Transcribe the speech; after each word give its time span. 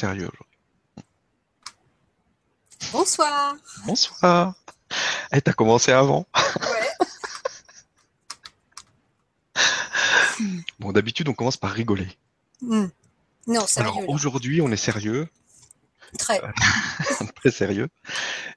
sérieux 0.00 0.30
aujourd'hui. 0.32 0.58
Bonsoir. 2.92 3.56
Bonsoir. 3.86 4.54
Eh, 5.32 5.40
t'as 5.42 5.52
commencé 5.52 5.92
avant. 5.92 6.26
Ouais. 6.34 6.88
Bon, 10.78 10.92
d'habitude, 10.92 11.28
on 11.28 11.34
commence 11.34 11.58
par 11.58 11.72
rigoler. 11.72 12.08
Hmm. 12.62 12.86
Non, 13.46 13.66
sérieux. 13.66 13.90
Alors 13.90 14.08
aujourd'hui, 14.08 14.62
on 14.62 14.72
est 14.72 14.76
sérieux, 14.76 15.28
Très. 16.18 16.40
très 17.36 17.50
sérieux. 17.50 17.88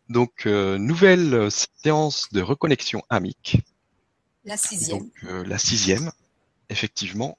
Donc, 0.07 0.45
euh, 0.45 0.77
nouvelle 0.77 1.49
séance 1.51 2.29
de 2.31 2.41
reconnexion 2.41 3.03
amique. 3.09 3.57
La 4.45 4.55
sixième. 4.55 4.99
Donc, 4.99 5.11
euh, 5.25 5.43
la 5.45 5.57
sixième, 5.57 6.13
effectivement. 6.69 7.37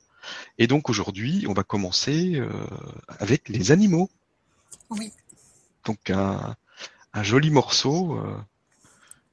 Et 0.59 0.67
donc 0.67 0.89
aujourd'hui, 0.91 1.47
on 1.49 1.53
va 1.53 1.63
commencer 1.63 2.37
euh, 2.37 2.49
avec 3.19 3.49
les 3.49 3.73
animaux. 3.73 4.11
Oui. 4.91 5.13
Donc 5.85 6.11
un, 6.11 6.55
un 7.13 7.23
joli 7.23 7.51
morceau 7.51 8.17
euh, 8.19 8.37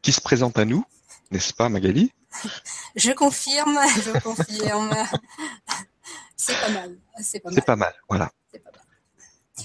qui 0.02 0.12
se 0.12 0.22
présente 0.22 0.58
à 0.58 0.66
nous, 0.66 0.86
n'est-ce 1.32 1.54
pas 1.54 1.70
Magali? 1.70 2.12
Je 2.96 3.12
confirme, 3.12 3.80
je 4.06 4.20
confirme. 4.20 4.94
C'est 6.38 6.60
pas 6.60 6.70
mal. 6.70 6.98
C'est 7.20 7.40
pas 7.40 7.50
mal. 7.50 7.56
C'est 7.56 7.66
pas 7.66 7.76
mal, 7.76 7.94
voilà. 8.10 8.32
C'est 8.52 8.60
pas 8.60 8.72
mal. 8.72 8.82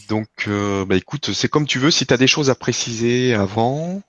Donc 0.09 0.29
euh, 0.47 0.85
bah 0.85 0.97
écoute, 0.97 1.33
c'est 1.33 1.49
comme 1.49 1.67
tu 1.67 1.79
veux. 1.79 1.91
Si 1.91 2.07
tu 2.07 2.13
as 2.13 2.19
des 2.19 2.27
choses 2.27 2.51
à 2.51 2.55
préciser 2.55 3.35
avant, 3.35 4.03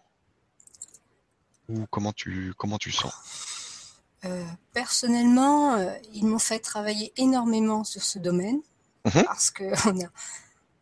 ou 1.70 1.86
comment 1.90 2.12
tu 2.12 2.54
comment 2.58 2.78
tu 2.78 2.92
sens? 2.92 3.14
Euh, 4.26 4.44
personnellement, 4.74 5.76
euh, 5.76 5.94
ils 6.14 6.26
m'ont 6.26 6.40
fait 6.40 6.60
travailler 6.60 7.14
énormément 7.18 7.84
sur 7.84 8.02
ce 8.04 8.20
domaine 8.20 8.62
Mhm. 9.06 9.24
parce 9.24 9.52
qu'on 9.52 9.72
a 10.06 10.10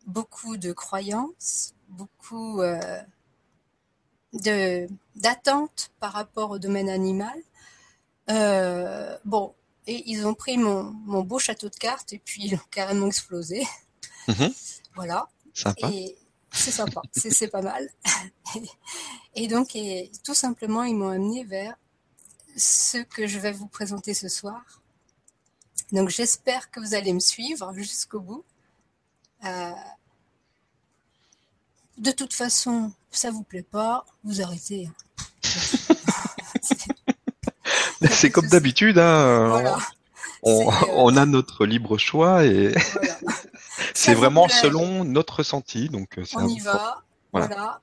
beaucoup 0.06 0.56
de 0.56 0.72
croyances, 0.72 1.74
beaucoup 1.88 2.60
euh, 2.62 3.02
d'attentes 5.14 5.90
par 6.00 6.12
rapport 6.12 6.50
au 6.50 6.58
domaine 6.58 6.88
animal. 6.88 7.38
Bon, 9.24 9.54
et 9.86 10.02
ils 10.10 10.26
ont 10.26 10.34
pris 10.34 10.58
mon, 10.58 10.82
mon 10.82 11.22
beau 11.22 11.38
château 11.38 11.68
de 11.68 11.76
cartes 11.76 12.12
et 12.12 12.18
puis 12.18 12.46
ils 12.46 12.52
l'ont 12.52 12.60
carrément 12.70 13.06
explosé. 13.06 13.66
Mhm. 14.28 14.52
Voilà. 14.96 15.28
Sympa. 15.52 15.90
Et 15.92 16.16
c'est 16.52 16.70
sympa, 16.70 17.02
c'est 17.12 17.48
pas 17.48 17.60
mal. 17.60 17.86
Et 19.34 19.46
donc, 19.46 19.76
et 19.76 20.10
tout 20.24 20.32
simplement, 20.32 20.84
ils 20.84 20.96
m'ont 20.96 21.10
amené 21.10 21.44
vers 21.44 21.76
ce 22.56 22.98
que 22.98 23.26
je 23.26 23.38
vais 23.38 23.52
vous 23.52 23.68
présenter 23.68 24.14
ce 24.14 24.28
soir. 24.28 24.62
Donc, 25.92 26.08
j'espère 26.08 26.70
que 26.70 26.80
vous 26.80 26.94
allez 26.94 27.12
me 27.12 27.20
suivre 27.20 27.72
jusqu'au 27.74 28.20
bout. 28.20 28.44
Euh, 29.44 29.70
de 31.98 32.10
toute 32.10 32.34
façon, 32.34 32.92
ça 33.10 33.30
vous 33.30 33.42
plaît 33.42 33.62
pas, 33.62 34.04
vous 34.24 34.40
arrêtez. 34.42 34.90
C'est 38.10 38.30
comme 38.30 38.48
d'habitude, 38.48 38.98
hein, 38.98 39.48
Voilà. 39.48 39.78
on, 40.42 40.70
euh, 40.70 41.16
a 41.20 41.26
notre 41.26 41.66
libre 41.66 41.98
choix 41.98 42.44
et 42.44 42.68
voilà. 42.68 43.18
c'est 43.94 44.14
vraiment 44.14 44.46
plaît. 44.46 44.56
selon 44.62 45.04
notre 45.04 45.38
ressenti. 45.38 45.88
Donc 45.88 46.18
euh, 46.18 46.24
On 46.34 46.46
y 46.48 46.60
va, 46.60 47.02
Voilà. 47.32 47.46
voilà. 47.46 47.80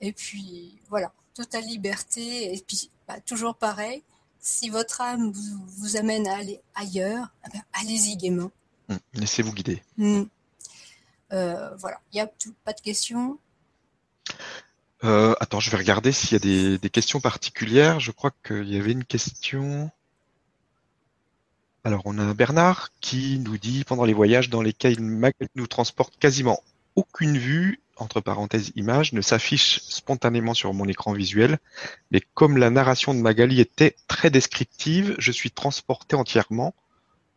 Et 0.00 0.12
puis 0.12 0.78
voilà, 0.88 1.12
totale 1.34 1.64
liberté. 1.64 2.54
Et 2.54 2.64
puis 2.66 2.90
bah, 3.10 3.20
toujours 3.26 3.56
pareil, 3.56 4.02
si 4.38 4.70
votre 4.70 5.00
âme 5.00 5.32
vous, 5.32 5.66
vous 5.78 5.96
amène 5.96 6.28
à 6.28 6.36
aller 6.36 6.60
ailleurs, 6.74 7.26
eh 7.44 7.50
ben, 7.52 7.62
allez-y 7.72 8.16
gaiement. 8.16 8.50
Hmm, 8.88 8.96
Laissez-vous 9.14 9.52
guider. 9.52 9.82
Hmm. 9.96 10.22
Euh, 11.32 11.74
voilà, 11.76 12.00
il 12.12 12.16
n'y 12.16 12.20
a 12.20 12.26
tout- 12.26 12.54
pas 12.64 12.72
de 12.72 12.80
questions? 12.80 13.38
Euh, 15.02 15.34
attends, 15.40 15.60
je 15.60 15.70
vais 15.70 15.76
regarder 15.76 16.12
s'il 16.12 16.32
y 16.32 16.36
a 16.36 16.38
des, 16.38 16.78
des 16.78 16.90
questions 16.90 17.20
particulières. 17.20 17.98
Je 18.00 18.12
crois 18.12 18.32
qu'il 18.46 18.68
y 18.68 18.76
avait 18.78 18.92
une 18.92 19.04
question. 19.04 19.90
Alors, 21.82 22.02
on 22.04 22.18
a 22.18 22.32
Bernard 22.34 22.90
qui 23.00 23.38
nous 23.38 23.56
dit 23.58 23.84
pendant 23.84 24.04
les 24.04 24.12
voyages 24.12 24.50
dans 24.50 24.60
lesquels 24.62 25.00
Magali 25.00 25.50
nous 25.56 25.66
transporte 25.66 26.16
quasiment 26.18 26.62
aucune 26.96 27.38
vue, 27.38 27.80
entre 28.02 28.20
parenthèses 28.20 28.72
image, 28.76 29.12
ne 29.12 29.20
s'affiche 29.20 29.80
spontanément 29.82 30.54
sur 30.54 30.72
mon 30.74 30.86
écran 30.88 31.12
visuel. 31.12 31.58
Mais 32.10 32.20
comme 32.34 32.56
la 32.56 32.70
narration 32.70 33.14
de 33.14 33.20
Magali 33.20 33.60
était 33.60 33.96
très 34.08 34.30
descriptive, 34.30 35.14
je 35.18 35.32
suis 35.32 35.50
transporté 35.50 36.16
entièrement. 36.16 36.74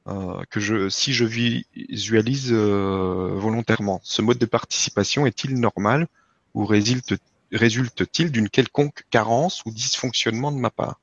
euh, 0.07 0.43
que 0.49 0.59
je, 0.59 0.89
si 0.89 1.13
je 1.13 1.25
visualise 1.25 2.51
euh, 2.51 3.33
volontairement, 3.35 4.01
ce 4.03 4.21
mode 4.21 4.37
de 4.37 4.45
participation 4.45 5.25
est-il 5.25 5.59
normal 5.59 6.07
ou 6.53 6.65
résulte 6.65 7.15
résulte-t-il 7.51 8.31
d'une 8.31 8.49
quelconque 8.49 9.03
carence 9.11 9.63
ou 9.65 9.71
dysfonctionnement 9.71 10.51
de 10.51 10.57
ma 10.57 10.71
part? 10.71 10.99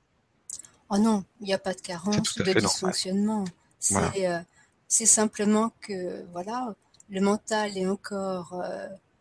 Oh 0.90 0.98
non, 0.98 1.24
il 1.40 1.46
n'y 1.46 1.54
a 1.54 1.58
pas 1.58 1.74
de 1.74 1.80
carence 1.80 2.36
ou 2.36 2.42
de 2.42 2.52
dysfonctionnement. 2.52 3.44
C'est 3.78 3.94
Voilà. 3.94 4.12
euh, 4.16 4.40
c'est 4.88 5.06
simplement 5.06 5.72
que 5.80 6.24
voilà, 6.32 6.74
le 7.08 7.20
mental 7.20 7.78
est 7.78 7.86
encore 7.86 8.60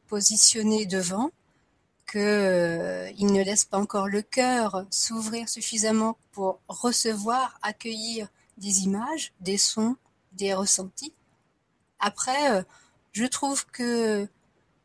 positionné 0.10 0.86
devant, 0.86 1.30
que 2.06 2.18
euh, 2.18 3.12
ne 3.20 3.44
laisse 3.44 3.66
pas 3.66 3.78
encore 3.78 4.08
le 4.08 4.24
cœur 4.24 4.86
s'ouvrir 4.90 5.48
suffisamment 5.48 6.18
pour 6.32 6.60
recevoir, 6.68 7.60
accueillir 7.62 8.28
des 8.58 8.84
images, 8.88 9.32
des 9.40 9.60
sons, 9.60 9.96
des 10.34 10.54
ressentis. 10.54 11.14
Après, 12.00 12.52
euh, 12.52 12.64
je 13.12 13.26
trouve 13.26 13.66
que 13.68 14.28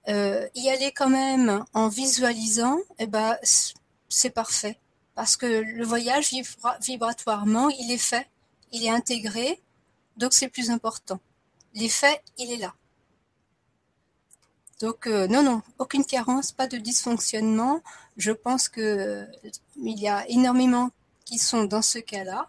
euh, 0.08 0.48
y 0.54 0.68
aller 0.68 0.92
quand 0.92 1.08
même 1.08 1.64
en 1.72 1.88
visualisant, 1.88 2.78
eh 2.98 3.06
ben, 3.06 3.38
c'est 4.08 4.30
parfait. 4.30 4.78
Parce 5.14 5.36
que 5.36 5.46
le 5.46 5.84
voyage 5.84 6.30
vibra- 6.30 6.78
vibratoirement, 6.82 7.68
il 7.70 7.90
est 7.90 8.06
fait, 8.12 8.26
il 8.72 8.84
est 8.84 8.90
intégré, 8.90 9.62
donc 10.16 10.32
c'est 10.34 10.48
plus 10.48 10.70
important. 10.70 11.20
L'effet, 11.74 12.20
il 12.36 12.52
est 12.52 12.58
là. 12.58 12.74
Donc 14.80 15.06
euh, 15.06 15.26
non, 15.28 15.42
non, 15.42 15.62
aucune 15.78 16.04
carence, 16.04 16.52
pas 16.52 16.66
de 16.66 16.76
dysfonctionnement. 16.76 17.82
Je 18.16 18.32
pense 18.32 18.68
que 18.68 18.80
euh, 18.80 19.24
il 19.76 19.98
y 19.98 20.08
a 20.08 20.28
énormément 20.28 20.90
qui 21.24 21.38
sont 21.38 21.64
dans 21.64 21.82
ce 21.82 21.98
cas-là. 21.98 22.48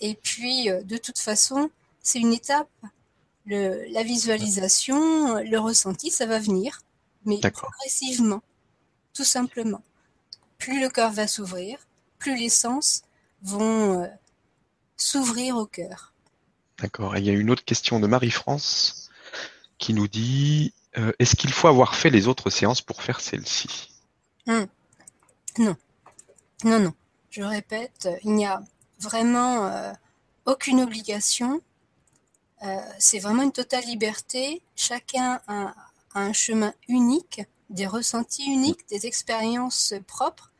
Et 0.00 0.14
puis, 0.14 0.70
euh, 0.70 0.82
de 0.82 0.96
toute 0.96 1.18
façon, 1.18 1.70
c'est 2.02 2.18
une 2.18 2.32
étape. 2.32 2.68
Le, 3.46 3.86
la 3.92 4.02
visualisation, 4.02 5.36
le 5.36 5.58
ressenti, 5.58 6.10
ça 6.10 6.26
va 6.26 6.38
venir, 6.38 6.82
mais 7.24 7.40
progressivement, 7.40 8.42
tout 9.14 9.24
simplement. 9.24 9.82
Plus 10.58 10.80
le 10.80 10.90
cœur 10.90 11.10
va 11.10 11.26
s'ouvrir, 11.26 11.78
plus 12.18 12.36
les 12.36 12.50
sens 12.50 13.02
vont 13.42 14.08
s'ouvrir 14.96 15.56
au 15.56 15.66
cœur. 15.66 16.12
D'accord. 16.78 17.16
Et 17.16 17.20
il 17.20 17.26
y 17.26 17.30
a 17.30 17.32
une 17.32 17.50
autre 17.50 17.64
question 17.64 17.98
de 17.98 18.06
Marie-France 18.06 19.10
qui 19.78 19.94
nous 19.94 20.06
dit 20.06 20.74
euh, 20.98 21.12
est-ce 21.18 21.36
qu'il 21.36 21.52
faut 21.52 21.68
avoir 21.68 21.94
fait 21.94 22.10
les 22.10 22.28
autres 22.28 22.50
séances 22.50 22.82
pour 22.82 23.02
faire 23.02 23.20
celle-ci? 23.20 23.90
Non, 25.56 25.78
non. 26.64 26.94
Je 27.30 27.42
répète, 27.42 28.08
il 28.24 28.32
n'y 28.32 28.46
a 28.46 28.62
vraiment 28.98 29.66
euh, 29.66 29.92
aucune 30.46 30.80
obligation. 30.80 31.60
Euh, 32.62 32.76
c'est 32.98 33.20
vraiment 33.20 33.42
une 33.42 33.52
totale 33.52 33.84
liberté. 33.84 34.62
Chacun 34.74 35.40
a, 35.46 35.74
a 36.14 36.20
un 36.20 36.32
chemin 36.32 36.74
unique, 36.88 37.42
des 37.70 37.86
ressentis 37.86 38.44
uniques, 38.44 38.88
des 38.88 39.06
expériences 39.06 39.94
propres. 40.06 40.50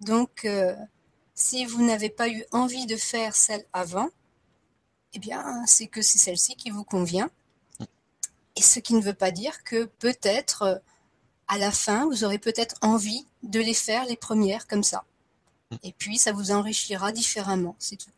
Donc, 0.00 0.44
euh, 0.44 0.74
si 1.34 1.64
vous 1.64 1.84
n'avez 1.84 2.10
pas 2.10 2.28
eu 2.28 2.44
envie 2.50 2.86
de 2.86 2.96
faire 2.96 3.36
celle 3.36 3.64
avant, 3.72 4.08
eh 5.12 5.18
bien, 5.18 5.64
c'est 5.66 5.86
que 5.86 6.02
c'est 6.02 6.18
celle-ci 6.18 6.56
qui 6.56 6.70
vous 6.70 6.84
convient. 6.84 7.30
Et 8.56 8.62
ce 8.62 8.80
qui 8.80 8.94
ne 8.94 9.00
veut 9.02 9.14
pas 9.14 9.30
dire 9.30 9.62
que 9.64 9.84
peut-être, 9.98 10.62
euh, 10.62 10.76
à 11.48 11.58
la 11.58 11.70
fin, 11.70 12.06
vous 12.06 12.24
aurez 12.24 12.38
peut-être 12.38 12.76
envie 12.80 13.26
de 13.42 13.60
les 13.60 13.74
faire 13.74 14.04
les 14.06 14.16
premières 14.16 14.66
comme 14.66 14.82
ça. 14.82 15.04
Et 15.82 15.92
puis, 15.92 16.16
ça 16.18 16.32
vous 16.32 16.52
enrichira 16.52 17.12
différemment, 17.12 17.74
c'est 17.78 17.96
tout. 17.96 18.10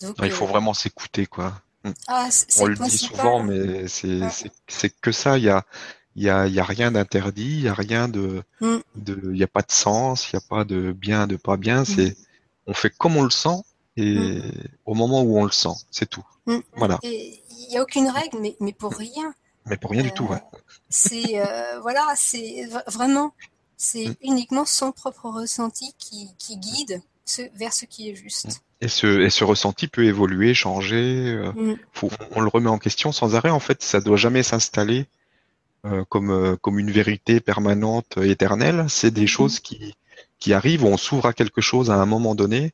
Donc, 0.00 0.16
Il 0.22 0.30
faut 0.30 0.44
euh, 0.44 0.48
vraiment 0.48 0.74
s'écouter, 0.74 1.26
quoi. 1.26 1.60
ah, 2.08 2.28
c'est 2.30 2.50
c'est 2.50 2.62
On 2.62 2.66
le 2.66 2.74
dit 2.76 2.98
souvent, 2.98 3.42
mais 3.42 3.86
c'est 3.88 4.20
Ouais. 4.20 4.90
que 5.00 5.12
ça. 5.12 5.38
Il 5.38 5.44
y 5.44 5.50
a 5.50 5.64
il 6.16 6.22
y 6.24 6.30
a 6.30 6.46
il 6.46 6.52
y 6.54 6.60
a 6.60 6.64
rien 6.64 6.90
d'interdit, 6.92 7.44
il 7.44 7.60
y 7.62 7.68
a 7.68 7.74
rien 7.74 8.08
de 8.08 8.42
Mm. 8.60 8.78
de 8.96 9.30
il 9.32 9.38
y 9.38 9.42
a 9.42 9.48
pas 9.48 9.62
de 9.62 9.72
sens, 9.72 10.30
il 10.30 10.34
y 10.34 10.36
a 10.36 10.40
pas 10.40 10.64
de 10.64 10.92
bien, 10.92 11.26
de 11.26 11.36
pas 11.36 11.56
bien. 11.56 11.84
C'est 11.84 12.16
on 12.66 12.74
fait 12.74 12.90
comme 12.90 13.16
on 13.16 13.22
le 13.24 13.30
sent 13.30 13.60
et 13.96 14.40
au 14.86 14.94
moment 14.94 15.22
où 15.22 15.38
on 15.38 15.44
le 15.44 15.50
sent, 15.52 15.74
c'est 15.90 16.08
tout. 16.08 16.24
Mm. 16.46 16.58
Voilà. 16.76 16.98
Il 17.02 17.38
n'y 17.70 17.76
a 17.76 17.82
aucune 17.82 18.08
règle, 18.08 18.38
mais, 18.40 18.56
mais 18.60 18.72
pour 18.72 18.94
rien. 18.94 19.34
Mais 19.66 19.76
pour 19.76 19.90
rien 19.92 20.02
du 20.02 20.12
tout. 20.12 20.24
Euh, 20.24 20.34
ouais. 20.34 20.42
C'est 20.88 21.40
euh, 21.40 21.78
voilà, 21.80 22.12
c'est 22.16 22.68
vraiment, 22.88 23.32
c'est 23.76 24.06
Mm. 24.08 24.14
uniquement 24.22 24.64
son 24.64 24.92
propre 24.92 25.26
ressenti 25.28 25.94
qui, 25.98 26.30
qui 26.38 26.56
guide 26.56 27.02
ce, 27.24 27.42
vers 27.56 27.72
ce 27.72 27.84
qui 27.84 28.10
est 28.10 28.14
juste. 28.14 28.62
Et 28.80 28.88
ce 28.88 29.20
et 29.20 29.30
ce 29.30 29.44
ressenti 29.44 29.86
peut 29.86 30.04
évoluer, 30.04 30.54
changer. 30.54 31.26
euh, 31.36 31.52
Mm. 31.52 31.76
faut, 31.92 32.10
on 32.32 32.40
le 32.40 32.48
remet 32.48 32.68
en 32.70 32.78
question 32.78 33.12
sans 33.12 33.34
arrêt. 33.36 33.50
En 33.50 33.60
fait, 33.60 33.82
ça 33.82 34.00
doit 34.00 34.16
jamais 34.16 34.42
s'installer 34.42 35.06
comme, 36.08 36.56
comme 36.60 36.78
une 36.78 36.92
vérité 36.92 37.40
permanente, 37.40 38.16
éternelle. 38.18 38.86
C'est 38.88 39.10
des 39.10 39.26
choses 39.26 39.58
qui, 39.58 39.96
qui 40.38 40.52
arrivent, 40.52 40.84
où 40.84 40.86
on 40.86 40.96
s'ouvre 40.96 41.26
à 41.26 41.32
quelque 41.32 41.60
chose 41.60 41.90
à 41.90 41.94
un 41.94 42.06
moment 42.06 42.36
donné, 42.36 42.72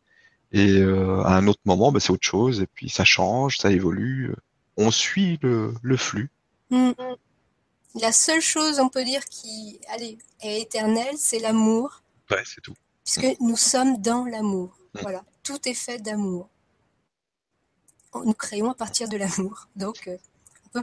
et 0.53 0.83
à 0.83 1.37
un 1.37 1.47
autre 1.47 1.61
moment, 1.65 1.93
bah, 1.93 2.01
c'est 2.01 2.11
autre 2.11 2.27
chose, 2.27 2.63
et 2.63 2.67
puis 2.67 2.89
ça 2.89 3.05
change, 3.05 3.59
ça 3.59 3.71
évolue. 3.71 4.35
On 4.77 4.91
suit 4.91 5.39
le, 5.43 5.75
le 5.83 5.97
flux. 5.97 6.31
Mm. 6.71 6.93
La 8.01 8.13
seule 8.13 8.41
chose, 8.41 8.81
on 8.81 8.89
peut 8.89 9.05
dire, 9.05 9.25
qui 9.25 9.81
allez, 9.89 10.19
est 10.43 10.63
éternelle, 10.63 11.17
c'est 11.17 11.39
l'amour. 11.39 12.03
Ouais, 12.31 12.43
c'est 12.45 12.61
tout. 12.61 12.75
Puisque 13.05 13.41
nous 13.41 13.57
sommes 13.57 13.99
dans 13.99 14.25
l'amour. 14.25 14.77
Mm. 14.95 15.01
Voilà, 15.03 15.25
tout 15.43 15.69
est 15.69 15.75
fait 15.75 15.99
d'amour. 15.99 16.49
Nous 18.15 18.35
créons 18.35 18.71
à 18.71 18.75
partir 18.75 19.09
de 19.09 19.17
l'amour. 19.17 19.69
Donc, 19.77 20.09
on 20.75 20.83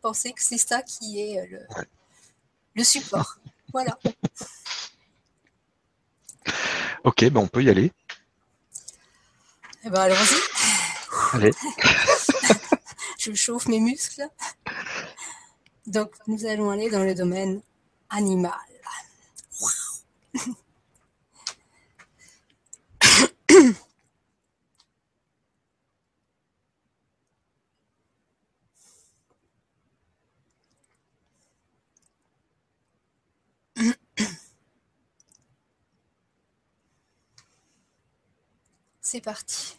penser 0.00 0.32
que 0.32 0.42
c'est 0.42 0.58
ça 0.58 0.82
qui 0.82 1.20
est 1.20 1.40
euh, 1.40 1.58
le, 2.74 2.84
support. 2.84 3.38
voilà. 3.72 3.98
Ok, 7.04 7.24
ben 7.30 7.40
on 7.40 7.46
peut 7.46 7.62
y 7.62 7.70
aller. 7.70 7.92
Eh 9.88 9.90
ben 9.90 10.00
allons-y. 10.00 11.36
Allez. 11.36 11.54
Je 13.18 13.32
chauffe 13.32 13.68
mes 13.68 13.80
muscles. 13.80 14.28
Donc 15.86 16.12
nous 16.26 16.44
allons 16.44 16.68
aller 16.68 16.90
dans 16.90 17.04
le 17.04 17.14
domaine 17.14 17.62
animal. 18.10 18.52
C'est 39.10 39.22
parti. 39.22 39.74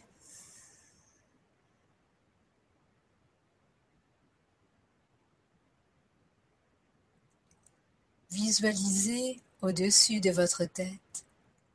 Visualisez 8.32 9.38
au-dessus 9.62 10.18
de 10.18 10.30
votre 10.30 10.64
tête 10.64 11.24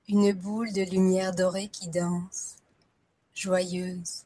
une 0.10 0.34
boule 0.34 0.74
de 0.74 0.82
lumière 0.82 1.34
dorée 1.34 1.70
qui 1.70 1.88
danse, 1.88 2.58
joyeuse. 3.34 4.26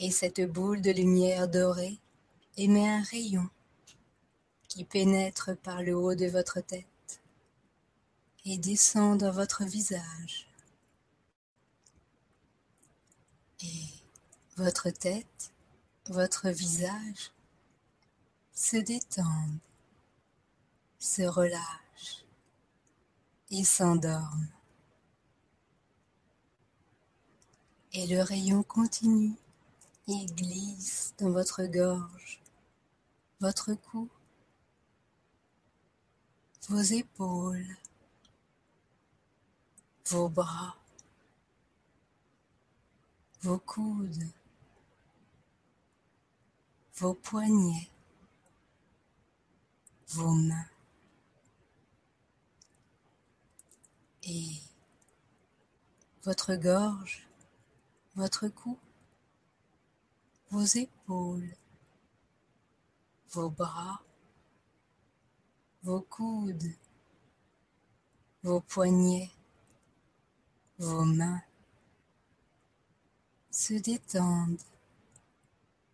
Et 0.00 0.10
cette 0.10 0.40
boule 0.40 0.82
de 0.82 0.90
lumière 0.90 1.46
dorée 1.46 2.00
émet 2.56 2.88
un 2.88 3.02
rayon 3.02 3.48
qui 4.66 4.82
pénètre 4.82 5.56
par 5.58 5.84
le 5.84 5.94
haut 5.94 6.16
de 6.16 6.26
votre 6.26 6.60
tête 6.60 7.20
et 8.44 8.58
descend 8.58 9.20
dans 9.20 9.30
votre 9.30 9.62
visage. 9.62 10.47
Et 13.60 13.86
votre 14.56 14.90
tête, 14.90 15.52
votre 16.06 16.48
visage 16.50 17.32
se 18.52 18.76
détendent, 18.76 19.58
se 20.98 21.22
relâchent 21.22 22.24
et 23.50 23.64
s'endorment. 23.64 24.48
Et 27.92 28.06
le 28.06 28.22
rayon 28.22 28.62
continue 28.62 29.36
et 30.08 30.26
glisse 30.26 31.14
dans 31.18 31.30
votre 31.30 31.64
gorge, 31.64 32.40
votre 33.40 33.74
cou, 33.74 34.08
vos 36.68 36.80
épaules, 36.80 37.76
vos 40.06 40.28
bras, 40.28 40.76
vos 43.48 43.60
coudes, 43.60 44.30
vos 46.96 47.14
poignets, 47.14 47.88
vos 50.08 50.34
mains 50.34 50.68
et 54.24 54.60
votre 56.24 56.56
gorge, 56.56 57.26
votre 58.16 58.48
cou, 58.48 58.78
vos 60.50 60.76
épaules, 60.76 61.56
vos 63.30 63.48
bras, 63.48 64.02
vos 65.82 66.02
coudes, 66.02 66.76
vos 68.42 68.60
poignets, 68.60 69.30
vos 70.78 71.06
mains 71.06 71.47
se 73.58 73.74
détendent, 73.74 74.62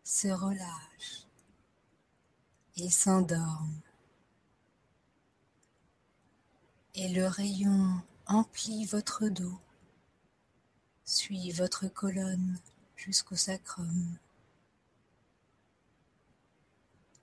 se 0.05 0.29
relâchent 0.29 1.27
et 2.77 2.91
s'endorment. 2.91 3.81
Et 6.95 7.09
le 7.09 7.27
rayon 7.27 8.03
emplit 8.27 8.85
votre 8.85 9.29
dos, 9.29 9.59
suit 11.07 11.53
votre 11.53 11.89
colonne 11.89 12.59
jusqu'au 12.97 13.35
sacrum. 13.35 14.19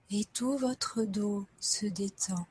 Et 0.09 0.25
tout 0.25 0.57
votre 0.57 1.03
dos 1.03 1.45
se 1.59 1.85
détend, 1.85 2.47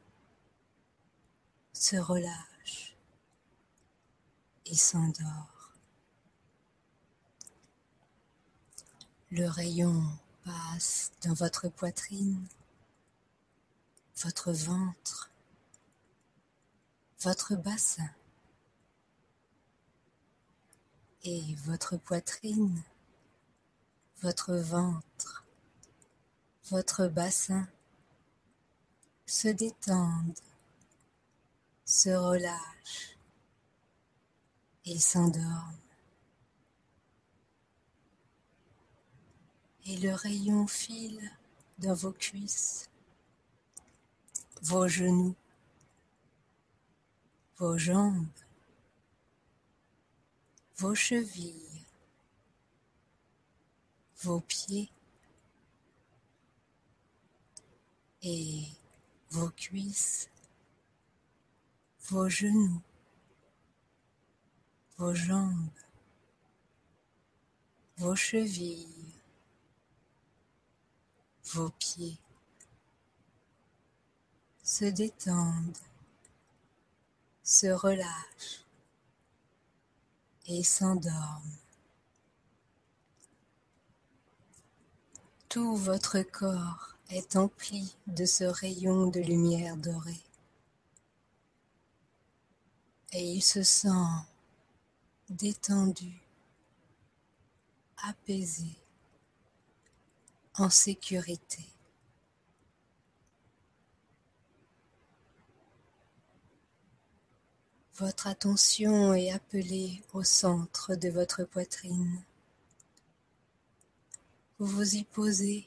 se 1.73 1.97
relâche 1.97 2.95
et 4.67 4.77
s'endort. 4.77 5.50
Le 9.33 9.47
rayon 9.47 10.03
passe 10.45 11.13
dans 11.23 11.35
votre 11.35 11.69
poitrine, 11.69 12.49
votre 14.25 14.51
ventre, 14.51 15.31
votre 17.21 17.55
bassin 17.55 18.11
et 21.23 21.55
votre 21.65 21.97
poitrine, 21.97 22.83
votre 24.21 24.57
ventre, 24.57 25.47
votre 26.71 27.07
bassin 27.07 27.69
se 29.27 29.47
détendent, 29.47 30.41
se 31.85 32.11
relâchent 32.11 33.17
et 34.87 34.99
s'endorment. 34.99 35.80
Et 39.87 39.97
le 39.97 40.15
rayon 40.15 40.67
file 40.67 41.31
dans 41.79 41.95
vos 41.95 42.13
cuisses, 42.13 42.91
vos 44.63 44.89
genoux, 44.89 45.35
vos 47.59 47.79
jambes, 47.79 48.27
vos 50.77 50.95
chevilles, 50.95 51.85
vos 54.23 54.41
pieds 54.41 54.91
et 58.23 58.65
vos 59.31 59.51
cuisses, 59.51 60.29
vos 62.09 62.29
genoux, 62.29 62.83
vos 64.99 65.15
jambes, 65.15 65.71
vos 67.97 68.15
chevilles, 68.15 69.20
vos 71.53 71.71
pieds 71.71 72.19
se 74.63 74.85
détendent, 74.85 75.79
se 77.43 77.67
relâchent 77.67 78.65
et 80.47 80.63
s'endorment. 80.63 81.59
Tout 85.49 85.75
votre 85.75 86.23
corps 86.23 86.97
est 87.09 87.35
empli 87.35 87.97
de 88.07 88.25
ce 88.25 88.45
rayon 88.45 89.09
de 89.09 89.19
lumière 89.19 89.77
dorée. 89.77 90.23
Et 93.13 93.25
il 93.25 93.43
se 93.43 93.65
sent 93.65 93.89
détendu, 95.29 96.23
apaisé 97.97 98.77
en 100.61 100.69
sécurité. 100.69 101.65
Votre 107.95 108.27
attention 108.27 109.15
est 109.15 109.31
appelée 109.31 110.03
au 110.13 110.23
centre 110.23 110.95
de 110.95 111.09
votre 111.09 111.45
poitrine. 111.45 112.23
Vous 114.59 114.67
vous 114.67 114.97
y 114.97 115.05
posez 115.05 115.67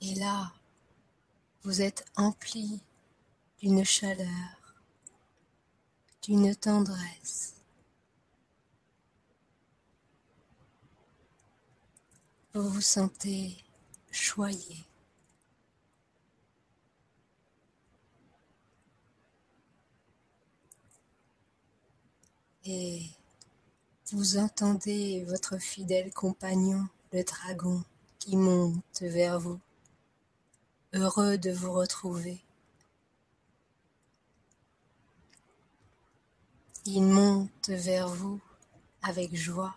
Et 0.00 0.14
là, 0.16 0.52
vous 1.62 1.80
êtes 1.80 2.04
empli 2.16 2.80
d'une 3.58 3.84
chaleur, 3.84 4.74
d'une 6.22 6.54
tendresse. 6.54 7.54
Vous 12.56 12.68
vous 12.68 12.80
sentez 12.80 13.56
choyé. 14.12 14.86
Et 22.64 23.02
vous 24.12 24.38
entendez 24.38 25.24
votre 25.24 25.58
fidèle 25.58 26.12
compagnon, 26.12 26.86
le 27.12 27.24
dragon, 27.24 27.82
qui 28.20 28.36
monte 28.36 29.02
vers 29.02 29.40
vous, 29.40 29.58
heureux 30.92 31.36
de 31.36 31.50
vous 31.50 31.72
retrouver. 31.72 32.40
Il 36.86 37.02
monte 37.02 37.68
vers 37.68 38.06
vous 38.06 38.40
avec 39.02 39.34
joie. 39.34 39.74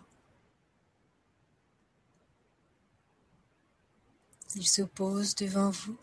Il 4.54 4.66
se 4.66 4.82
pose 4.82 5.34
devant 5.34 5.70
vous 5.70 5.96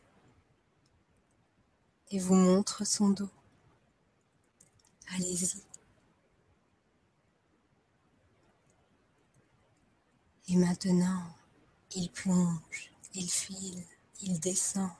et 2.11 2.19
vous 2.19 2.35
montre 2.35 2.85
son 2.85 3.09
dos. 3.09 3.29
Allez-y. 5.15 5.61
Et 10.47 10.55
maintenant, 10.57 11.23
il 11.95 12.11
plonge, 12.11 12.91
il 13.15 13.29
file, 13.29 13.83
il 14.21 14.39
descend, 14.39 14.91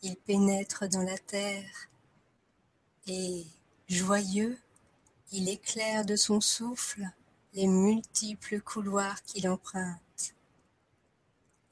il 0.00 0.16
pénètre 0.16 0.88
dans 0.88 1.02
la 1.02 1.18
terre 1.18 1.88
et, 3.06 3.46
joyeux, 3.88 4.58
il 5.30 5.48
éclaire 5.48 6.04
de 6.06 6.16
son 6.16 6.40
souffle 6.40 7.06
les 7.54 7.66
multiples 7.66 8.60
couloirs 8.60 9.22
qu'il 9.24 9.48
emprunte. 9.48 10.34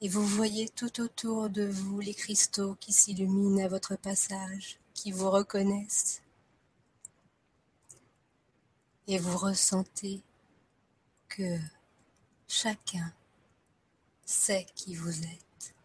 Et 0.03 0.09
vous 0.09 0.25
voyez 0.25 0.67
tout 0.67 0.99
autour 0.99 1.51
de 1.51 1.63
vous 1.63 1.99
les 1.99 2.15
cristaux 2.15 2.75
qui 2.79 2.91
s'illuminent 2.91 3.63
à 3.63 3.67
votre 3.67 3.95
passage, 3.95 4.79
qui 4.95 5.11
vous 5.11 5.29
reconnaissent. 5.29 6.23
Et 9.05 9.19
vous 9.19 9.37
ressentez 9.37 10.23
que 11.27 11.59
chacun 12.47 13.13
sait 14.25 14.65
qui 14.73 14.95
vous 14.95 15.23
êtes. 15.23 15.75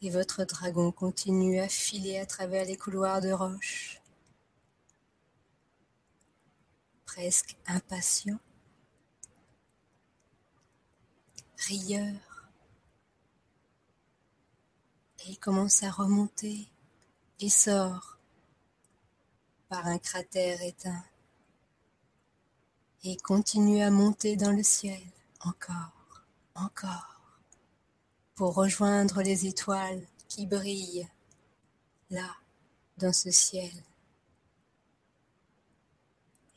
Et 0.00 0.08
votre 0.08 0.44
dragon 0.44 0.92
continue 0.92 1.60
à 1.60 1.68
filer 1.68 2.18
à 2.18 2.26
travers 2.26 2.64
les 2.64 2.76
couloirs 2.76 3.20
de 3.20 3.32
roche, 3.32 4.00
presque 7.04 7.56
impatient, 7.66 8.38
rieur, 11.58 12.14
et 15.20 15.30
il 15.30 15.38
commence 15.38 15.82
à 15.82 15.90
remonter 15.90 16.68
et 17.40 17.48
sort 17.48 18.18
par 19.68 19.86
un 19.86 19.98
cratère 19.98 20.62
éteint 20.62 21.04
et 23.04 23.16
continue 23.16 23.82
à 23.82 23.90
monter 23.90 24.36
dans 24.36 24.52
le 24.52 24.62
ciel 24.62 25.00
encore, 25.40 26.24
encore, 26.54 27.40
pour 28.34 28.54
rejoindre 28.54 29.22
les 29.22 29.46
étoiles 29.46 30.02
qui 30.28 30.46
brillent 30.46 31.08
là, 32.10 32.36
dans 32.98 33.12
ce 33.12 33.30
ciel. 33.30 33.72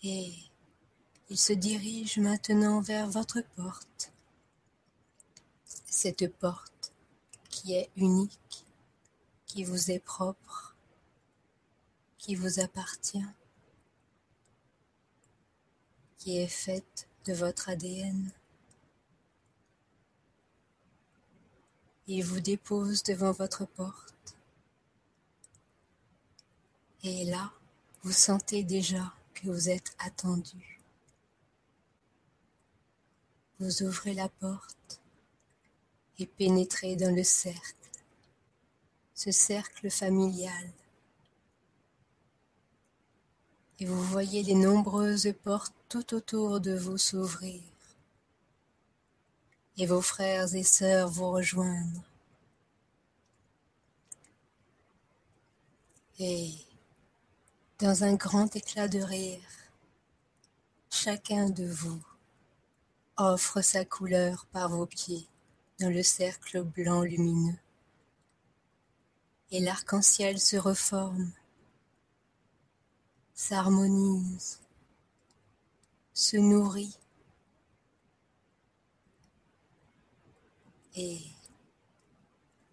Et 0.03 0.33
il 1.29 1.37
se 1.37 1.53
dirige 1.53 2.17
maintenant 2.17 2.81
vers 2.81 3.07
votre 3.07 3.41
porte, 3.55 4.11
cette 5.91 6.31
porte 6.37 6.93
qui 7.49 7.73
est 7.73 7.89
unique, 7.95 8.65
qui 9.45 9.63
vous 9.63 9.91
est 9.91 9.99
propre, 9.99 10.75
qui 12.17 12.35
vous 12.35 12.59
appartient, 12.59 13.25
qui 16.17 16.37
est 16.37 16.47
faite 16.47 17.07
de 17.25 17.33
votre 17.33 17.69
ADN. 17.69 18.31
Il 22.07 22.23
vous 22.23 22.39
dépose 22.39 23.03
devant 23.03 23.31
votre 23.31 23.65
porte. 23.65 24.35
Et 27.03 27.25
là, 27.25 27.51
vous 28.03 28.11
sentez 28.11 28.63
déjà 28.63 29.13
que 29.33 29.47
vous 29.47 29.69
êtes 29.69 29.95
attendu. 29.99 30.79
Vous 33.59 33.83
ouvrez 33.83 34.13
la 34.13 34.29
porte 34.29 34.98
et 36.19 36.27
pénétrez 36.27 36.95
dans 36.95 37.15
le 37.15 37.23
cercle, 37.23 37.75
ce 39.15 39.31
cercle 39.31 39.89
familial. 39.89 40.71
Et 43.79 43.85
vous 43.85 44.03
voyez 44.03 44.43
les 44.43 44.55
nombreuses 44.55 45.33
portes 45.43 45.73
tout 45.87 46.13
autour 46.13 46.59
de 46.59 46.77
vous 46.77 46.97
s'ouvrir 46.97 47.61
et 49.77 49.85
vos 49.85 50.01
frères 50.01 50.53
et 50.53 50.63
sœurs 50.63 51.09
vous 51.09 51.31
rejoindre. 51.31 52.03
Et 56.19 56.51
dans 57.79 58.03
un 58.03 58.15
grand 58.15 58.53
éclat 58.57 58.89
de 58.89 58.99
rire, 58.99 59.39
chacun 60.89 61.49
de 61.49 61.65
vous 61.65 62.03
offre 63.15 63.61
sa 63.61 63.85
couleur 63.85 64.45
par 64.47 64.67
vos 64.67 64.85
pieds 64.85 65.29
dans 65.79 65.89
le 65.89 66.03
cercle 66.03 66.63
blanc 66.63 67.03
lumineux. 67.03 67.57
Et 69.51 69.61
l'arc-en-ciel 69.61 70.39
se 70.39 70.57
reforme, 70.57 71.31
s'harmonise, 73.33 74.59
se 76.13 76.37
nourrit 76.37 76.97
et 80.95 81.21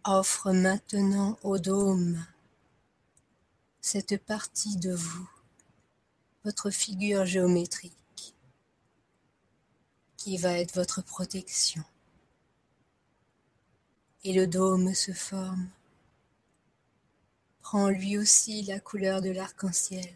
offre 0.05 0.53
maintenant 0.53 1.39
au 1.43 1.59
dôme 1.59 2.25
cette 3.81 4.23
partie 4.25 4.77
de 4.77 4.93
vous, 4.93 5.31
votre 6.45 6.71
figure 6.71 7.25
géométrique, 7.25 8.35
qui 10.17 10.39
va 10.39 10.59
être 10.59 10.75
votre 10.75 11.03
protection. 11.03 11.85
Et 14.29 14.33
le 14.33 14.49
dôme 14.49 14.93
se 14.93 15.13
forme, 15.13 15.69
prend 17.61 17.91
lui 17.91 18.19
aussi 18.19 18.65
la 18.65 18.81
couleur 18.81 19.23
de 19.23 19.31
l'arc-en-ciel. 19.31 20.13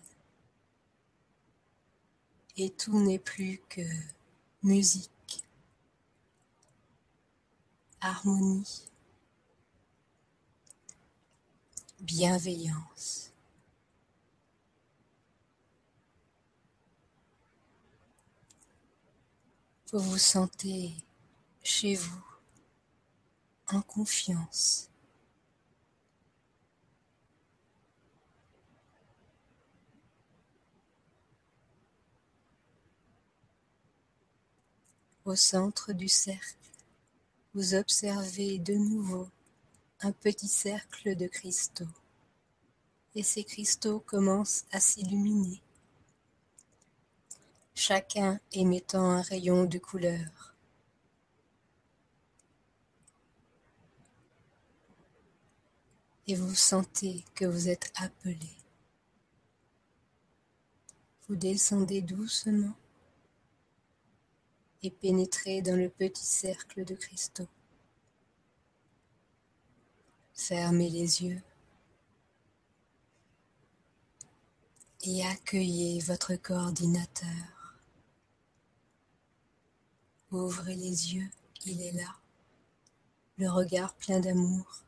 Et 2.57 2.71
tout 2.71 2.99
n'est 2.99 3.21
plus 3.21 3.61
que 3.69 3.83
musique, 4.64 5.45
harmonie, 8.00 8.83
bienveillance. 12.00 13.31
Vous 19.93 20.00
vous 20.00 20.19
sentez 20.19 20.97
chez 21.62 21.95
vous, 21.95 22.30
en 23.73 23.83
confiance. 23.83 24.89
Au 35.25 35.37
centre 35.37 35.93
du 35.93 36.09
cercle, 36.09 36.57
vous 37.55 37.75
observez 37.75 38.59
de 38.59 38.75
nouveau 38.75 39.29
un 40.00 40.12
petit 40.12 40.49
cercle 40.49 41.15
de 41.15 41.27
cristaux. 41.27 41.85
Et 43.15 43.23
ces 43.23 43.45
cristaux 43.45 44.00
commencent 44.00 44.65
à 44.73 44.81
s'illuminer 44.81 45.62
chacun 47.81 48.39
émettant 48.53 49.11
un 49.11 49.23
rayon 49.23 49.65
de 49.65 49.79
couleur. 49.79 50.50
Et 56.31 56.37
vous 56.37 56.55
sentez 56.55 57.25
que 57.35 57.45
vous 57.45 57.69
êtes 57.69 57.93
appelé. 57.97 58.55
Vous 61.27 61.35
descendez 61.35 62.03
doucement 62.03 62.77
et 64.85 64.93
pénétrez 64.93 65.61
dans 65.61 65.75
le 65.75 65.89
petit 65.89 66.25
cercle 66.25 66.85
de 66.85 66.95
cristaux. 66.95 67.49
Fermez 70.33 70.89
les 70.89 71.25
yeux 71.25 71.43
et 75.03 75.27
accueillez 75.27 75.99
votre 75.99 76.37
coordinateur. 76.37 77.75
Ouvrez 80.31 80.77
les 80.77 81.13
yeux, 81.13 81.31
il 81.67 81.83
est 81.83 81.91
là, 81.91 82.15
le 83.37 83.51
regard 83.51 83.95
plein 83.95 84.21
d'amour. 84.21 84.85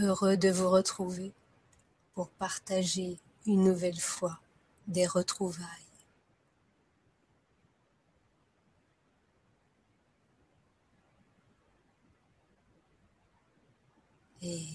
Heureux 0.00 0.36
de 0.36 0.48
vous 0.48 0.70
retrouver 0.70 1.32
pour 2.14 2.28
partager 2.30 3.18
une 3.46 3.64
nouvelle 3.64 3.98
fois 3.98 4.38
des 4.86 5.08
retrouvailles. 5.08 5.66
Et 14.40 14.68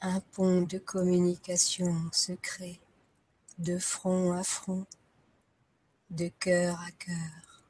un 0.00 0.20
pont 0.20 0.62
de 0.62 0.78
communication 0.78 2.10
se 2.12 2.32
crée 2.32 2.80
de 3.58 3.78
front 3.78 4.32
à 4.32 4.42
front, 4.42 4.86
de 6.08 6.28
cœur 6.40 6.80
à 6.80 6.90
cœur, 6.92 7.62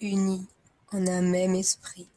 unis 0.00 0.46
en 0.92 1.04
un 1.08 1.22
même 1.22 1.56
esprit, 1.56 2.08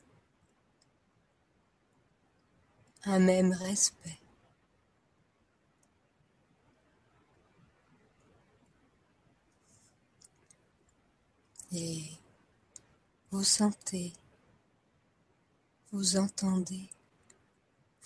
un 3.08 3.20
même 3.20 3.54
respect. 3.54 4.20
Et 11.72 12.04
vous 13.32 13.44
sentez, 13.44 14.14
vous 15.92 16.18
entendez, 16.18 16.90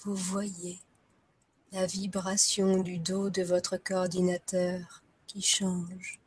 vous 0.04 0.16
voyez 0.16 0.80
la 1.72 1.86
vibration 1.86 2.82
du 2.82 2.98
dos 2.98 3.30
de 3.30 3.44
votre 3.44 3.78
coordinateur 3.78 5.04
qui 5.28 5.42
change 5.42 6.20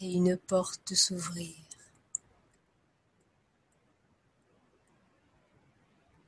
et 0.00 0.12
une 0.12 0.36
porte 0.36 0.94
s'ouvrir. 0.94 1.67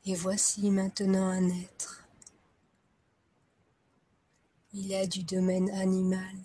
Et 0.06 0.14
voici 0.14 0.70
maintenant 0.70 1.28
un 1.28 1.48
être. 1.50 2.04
Il 4.72 4.94
a 4.94 5.06
du 5.06 5.24
domaine 5.24 5.68
animal. 5.70 6.36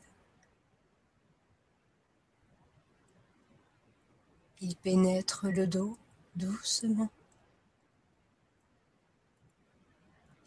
Il 4.59 4.75
pénètre 4.75 5.47
le 5.47 5.67
dos 5.67 5.97
doucement. 6.35 7.09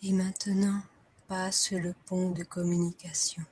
Et 0.03 0.13
maintenant 0.13 0.83
passe 1.29 1.73
le 1.73 1.95
pont 2.07 2.31
de 2.31 2.45
communication. 2.45 3.45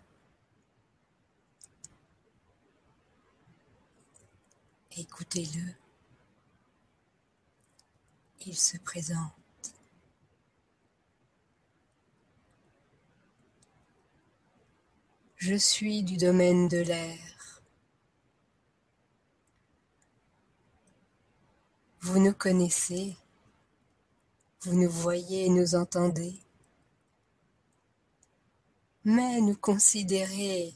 Écoutez-le. 4.97 5.75
Il 8.47 8.57
se 8.57 8.77
présente. 8.79 9.46
Je 15.49 15.55
suis 15.55 16.03
du 16.03 16.17
domaine 16.17 16.67
de 16.67 16.79
l'air. 16.79 17.63
Vous 22.01 22.19
nous 22.19 22.33
connaissez, 22.33 23.17
vous 24.63 24.75
nous 24.75 24.91
voyez 24.91 25.49
nous 25.49 25.77
entendez, 25.77 26.35
mais 29.05 29.41
nous 29.41 29.55
considérez 29.55 30.75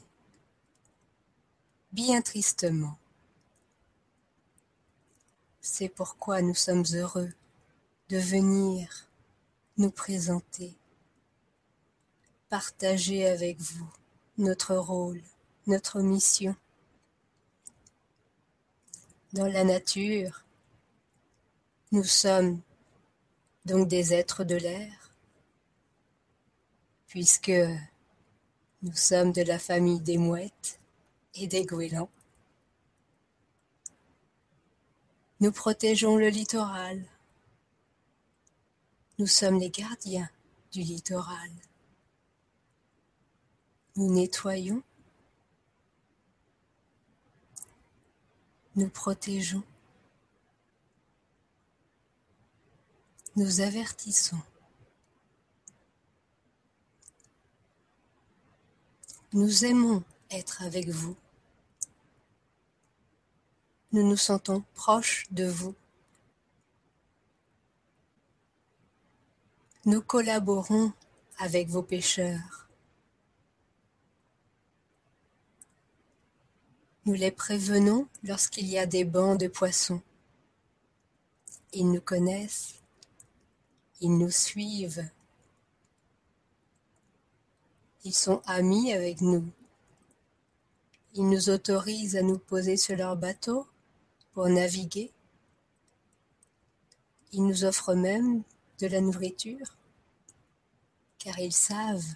bien 1.91 2.21
tristement. 2.21 2.97
C'est 5.59 5.89
pourquoi 5.89 6.41
nous 6.41 6.55
sommes 6.55 6.85
heureux 6.93 7.33
de 8.07 8.17
venir 8.17 9.09
nous 9.75 9.91
présenter, 9.91 10.73
partager 12.47 13.27
avec 13.27 13.59
vous 13.59 13.91
notre 14.37 14.75
rôle, 14.75 15.21
notre 15.67 16.01
mission. 16.01 16.55
Dans 19.33 19.47
la 19.47 19.63
nature, 19.63 20.45
nous 21.91 22.03
sommes 22.03 22.61
donc 23.65 23.87
des 23.87 24.13
êtres 24.13 24.43
de 24.43 24.55
l'air, 24.55 25.11
puisque 27.07 27.51
nous 28.81 28.95
sommes 28.95 29.31
de 29.31 29.41
la 29.41 29.59
famille 29.59 29.99
des 29.99 30.17
mouettes 30.17 30.79
et 31.35 31.47
des 31.47 31.65
goélands. 31.65 32.09
Nous 35.39 35.51
protégeons 35.51 36.17
le 36.17 36.29
littoral. 36.29 37.03
Nous 39.19 39.27
sommes 39.27 39.59
les 39.59 39.69
gardiens 39.69 40.29
du 40.71 40.81
littoral. 40.81 41.49
Nous 43.95 44.13
nettoyons. 44.13 44.81
Nous 48.75 48.89
protégeons. 48.89 49.63
Nous 53.35 53.61
avertissons. 53.61 54.41
Nous 59.33 59.65
aimons 59.65 60.03
être 60.29 60.63
avec 60.63 60.89
vous. 60.89 61.15
Nous 63.93 64.07
nous 64.07 64.17
sentons 64.17 64.63
proches 64.73 65.25
de 65.31 65.45
vous. 65.45 65.75
Nous 69.85 70.01
collaborons 70.01 70.93
avec 71.39 71.67
vos 71.67 71.81
pêcheurs. 71.81 72.60
Nous 77.05 77.13
les 77.13 77.31
prévenons 77.31 78.07
lorsqu'il 78.23 78.67
y 78.67 78.77
a 78.77 78.85
des 78.85 79.03
bancs 79.03 79.39
de 79.39 79.47
poissons. 79.47 80.01
Ils 81.73 81.89
nous 81.89 82.01
connaissent, 82.01 82.75
ils 84.01 84.15
nous 84.15 84.29
suivent, 84.29 85.09
ils 88.03 88.13
sont 88.13 88.41
amis 88.45 88.93
avec 88.93 89.21
nous. 89.21 89.47
Ils 91.13 91.27
nous 91.27 91.49
autorisent 91.49 92.15
à 92.15 92.21
nous 92.21 92.37
poser 92.37 92.77
sur 92.77 92.95
leur 92.95 93.15
bateau 93.15 93.67
pour 94.33 94.47
naviguer. 94.47 95.11
Ils 97.31 97.45
nous 97.45 97.63
offrent 97.65 97.95
même 97.95 98.43
de 98.79 98.87
la 98.87 99.01
nourriture, 99.01 99.75
car 101.17 101.39
ils 101.39 101.53
savent, 101.53 102.15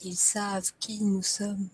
ils 0.00 0.16
savent 0.16 0.72
qui 0.78 1.00
nous 1.00 1.22
sommes. 1.22 1.68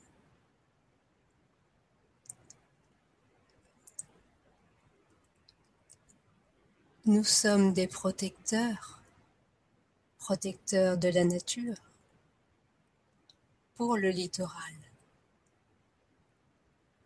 Nous 7.07 7.25
sommes 7.25 7.75
des 7.75 7.87
protecteurs, 7.87 9.03
protecteurs 10.17 10.97
de 10.97 11.11
la 11.11 11.25
nature 11.25 11.77
pour 13.75 13.99
le 13.99 14.09
littoral. 14.09 14.73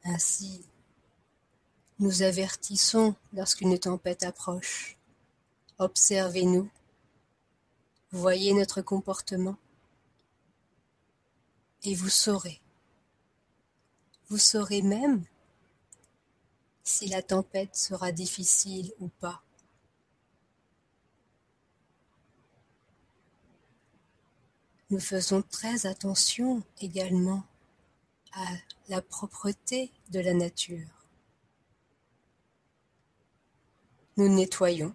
Ainsi, 0.04 0.64
nous 1.98 2.22
avertissons 2.22 3.16
lorsqu'une 3.32 3.76
tempête 3.76 4.22
approche. 4.22 4.96
Observez-nous, 5.78 6.70
voyez 8.12 8.54
notre 8.54 8.82
comportement 8.82 9.56
et 11.82 11.96
vous 11.96 12.08
saurez. 12.08 12.60
Vous 14.28 14.38
saurez 14.38 14.82
même 14.82 15.24
si 16.84 17.08
la 17.08 17.20
tempête 17.20 17.74
sera 17.74 18.12
difficile 18.12 18.92
ou 19.00 19.08
pas. 19.08 19.42
Nous 24.90 25.00
faisons 25.00 25.42
très 25.42 25.86
attention 25.86 26.62
également 26.80 27.44
à 28.32 28.46
la 28.88 29.02
propreté 29.02 29.90
de 30.10 30.20
la 30.20 30.34
nature. 30.34 30.88
Nous 34.16 34.28
nettoyons. 34.28 34.94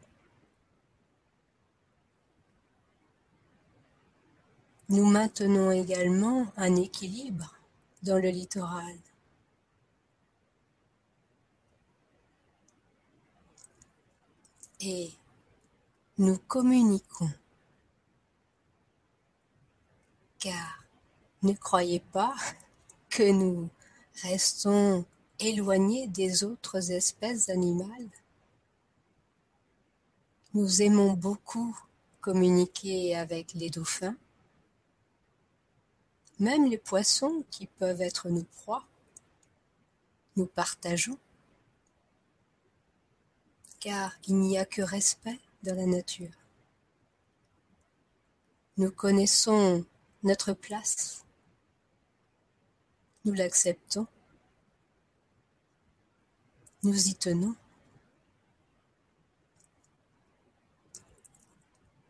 Nous 4.89 5.05
maintenons 5.05 5.71
également 5.71 6.51
un 6.57 6.75
équilibre 6.75 7.55
dans 8.03 8.17
le 8.17 8.29
littoral. 8.29 8.97
et 14.83 15.11
nous 16.17 16.37
communiquons. 16.37 17.31
Car 20.43 20.83
ne 21.41 21.53
croyez 21.53 22.01
pas 22.01 22.35
que 23.09 23.31
nous 23.31 23.69
restons 24.23 25.05
éloignés 25.39 26.07
des 26.07 26.43
autres 26.43 26.91
espèces 26.91 27.47
animales. 27.47 28.09
Nous 30.53 30.81
aimons 30.81 31.13
beaucoup 31.13 31.79
communiquer 32.19 33.15
avec 33.15 33.53
les 33.53 33.69
dauphins, 33.69 34.17
même 36.39 36.69
les 36.69 36.77
poissons 36.77 37.45
qui 37.49 37.67
peuvent 37.67 38.01
être 38.01 38.27
nos 38.27 38.43
proies. 38.43 38.83
Nous 40.35 40.47
partageons, 40.47 41.19
car 43.79 44.11
il 44.27 44.35
n'y 44.39 44.57
a 44.57 44.65
que 44.65 44.81
respect 44.81 45.39
dans 45.63 45.77
la 45.77 45.85
nature. 45.85 46.35
Nous 48.75 48.91
connaissons 48.91 49.85
notre 50.23 50.53
place. 50.53 51.25
Nous 53.25 53.33
l'acceptons. 53.33 54.07
Nous 56.83 57.07
y 57.07 57.15
tenons. 57.15 57.55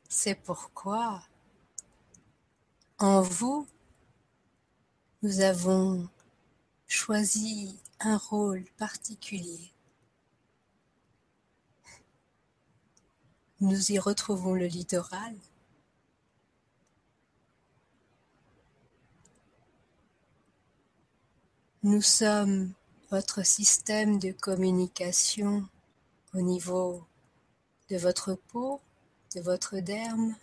C'est 0.10 0.36
pourquoi 0.36 1.23
en 2.99 3.21
vous, 3.21 3.67
nous 5.23 5.41
avons 5.41 6.08
choisi 6.88 7.78
un 7.99 8.17
rôle 8.17 8.63
particulier. 8.78 9.73
Nous 13.60 13.91
y 13.91 13.99
retrouvons 13.99 14.54
le 14.54 14.67
littoral, 14.67 15.36
Nous 21.86 22.02
sommes 22.02 22.72
votre 23.12 23.46
système 23.46 24.17
de 24.17 24.32
communication 24.32 25.67
au 26.34 26.39
niveau 26.39 27.06
de 27.89 27.98
votre 27.98 28.36
peau, 28.36 28.80
de 29.36 29.41
votre 29.41 29.80
derme. 29.80 30.34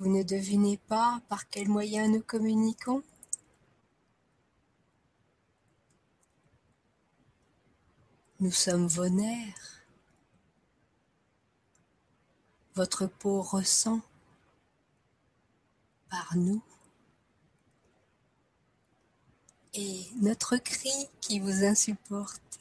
Vous 0.00 0.08
ne 0.08 0.24
devinez 0.24 0.78
pas 0.88 1.22
par 1.28 1.48
quels 1.48 1.68
moyens 1.68 2.10
nous 2.10 2.22
communiquons? 2.22 3.04
Nous 8.40 8.50
sommes 8.50 8.88
vos 8.88 9.08
nerfs. 9.08 9.84
Votre 12.74 13.06
peau 13.06 13.42
ressent 13.42 14.00
nous. 16.36 16.62
Et 19.74 20.06
notre 20.20 20.56
cri 20.56 21.08
qui 21.20 21.40
vous 21.40 21.64
insupporte, 21.64 22.60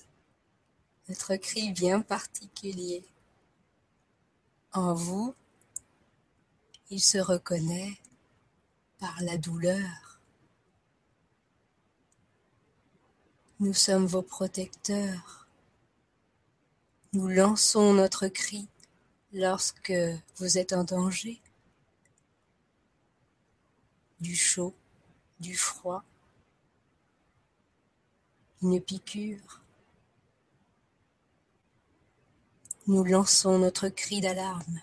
notre 1.09 1.35
cri 1.35 1.71
bien 1.71 2.01
particulier, 2.01 3.05
en 4.71 4.93
vous, 4.95 5.35
il 6.89 6.99
se 6.99 7.19
reconnaît 7.19 7.99
par 8.99 9.21
la 9.21 9.37
douleur. 9.37 10.19
Nous 13.59 13.73
sommes 13.73 14.07
vos 14.07 14.23
protecteurs. 14.23 15.47
Nous 17.13 17.27
lançons 17.27 17.93
notre 17.93 18.27
cri 18.27 18.67
lorsque 19.33 19.93
vous 20.37 20.57
êtes 20.57 20.73
en 20.73 20.83
danger 20.83 21.42
du 24.23 24.37
chaud, 24.37 24.73
du 25.41 25.53
froid, 25.53 26.01
une 28.61 28.79
piqûre. 28.79 29.61
Nous 32.87 33.03
lançons 33.03 33.59
notre 33.59 33.89
cri 33.89 34.21
d'alarme. 34.21 34.79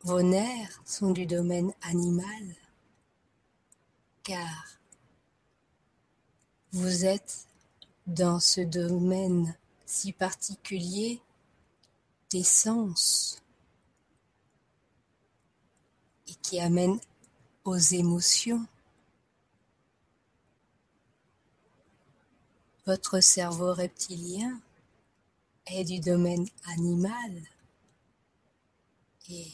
Vos 0.00 0.22
nerfs 0.22 0.82
sont 0.84 1.12
du 1.12 1.26
domaine 1.26 1.72
animal, 1.82 2.56
car 4.24 4.80
vous 6.72 7.04
êtes 7.04 7.46
dans 8.08 8.40
ce 8.40 8.60
domaine 8.60 9.56
si 9.86 10.12
particulier 10.12 11.22
des 12.30 12.42
sens 12.42 13.41
qui 16.42 16.60
amène 16.60 16.98
aux 17.64 17.76
émotions. 17.76 18.66
Votre 22.86 23.20
cerveau 23.20 23.72
reptilien 23.72 24.60
est 25.66 25.84
du 25.84 26.00
domaine 26.00 26.48
animal 26.66 27.42
et 29.28 29.52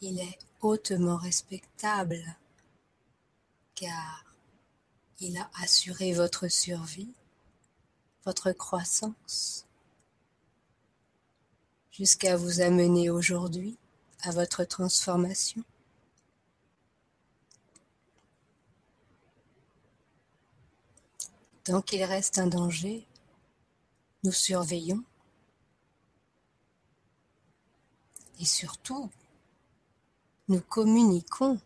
il 0.00 0.18
est 0.18 0.38
hautement 0.60 1.16
respectable 1.16 2.22
car 3.74 4.24
il 5.20 5.38
a 5.38 5.48
assuré 5.62 6.12
votre 6.12 6.48
survie, 6.48 7.12
votre 8.24 8.52
croissance, 8.52 9.66
jusqu'à 11.92 12.36
vous 12.36 12.60
amener 12.60 13.08
aujourd'hui 13.08 13.78
à 14.22 14.32
votre 14.32 14.64
transformation. 14.64 15.62
Tant 21.66 21.82
qu'il 21.82 22.04
reste 22.04 22.38
un 22.38 22.46
danger, 22.46 23.04
nous 24.22 24.30
surveillons. 24.30 25.02
Et 28.38 28.44
surtout, 28.44 29.10
nous 30.46 30.60
communiquons, 30.60 31.60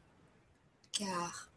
car 0.93 1.51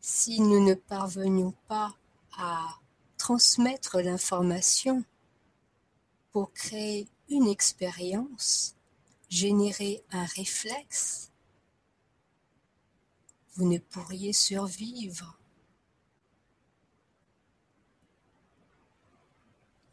si 0.00 0.40
nous 0.40 0.64
ne 0.64 0.74
parvenions 0.74 1.54
pas 1.66 1.96
à 2.36 2.78
transmettre 3.18 3.98
l'information 3.98 5.02
pour 6.30 6.52
créer 6.52 7.08
une 7.30 7.48
expérience, 7.48 8.76
générer 9.28 10.04
un 10.12 10.24
réflexe, 10.24 11.32
vous 13.56 13.68
ne 13.68 13.78
pourriez 13.78 14.32
survivre. 14.32 15.36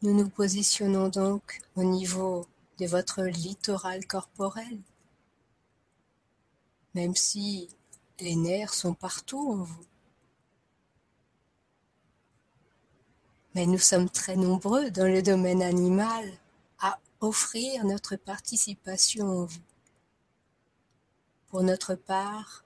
Nous 0.02 0.14
nous 0.14 0.28
positionnons 0.28 1.08
donc 1.08 1.60
au 1.76 1.84
niveau 1.84 2.48
de 2.80 2.86
votre 2.86 3.22
littoral 3.22 4.04
corporel, 4.04 4.80
même 6.94 7.14
si 7.14 7.68
les 8.18 8.34
nerfs 8.34 8.74
sont 8.74 8.94
partout 8.94 9.52
en 9.52 9.56
vous. 9.62 9.84
Mais 13.54 13.64
nous 13.64 13.78
sommes 13.78 14.10
très 14.10 14.34
nombreux 14.34 14.90
dans 14.90 15.06
le 15.06 15.22
domaine 15.22 15.62
animal 15.62 16.32
à 16.80 16.98
offrir 17.20 17.84
notre 17.84 18.16
participation 18.16 19.28
en 19.28 19.44
vous. 19.44 19.62
Pour 21.46 21.62
notre 21.62 21.94
part, 21.94 22.64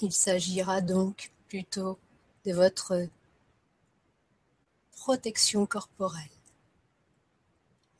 il 0.00 0.10
s'agira 0.10 0.80
donc 0.80 1.30
plutôt 1.46 1.96
de 2.44 2.52
votre 2.52 3.06
protection 5.02 5.66
corporelle 5.66 6.38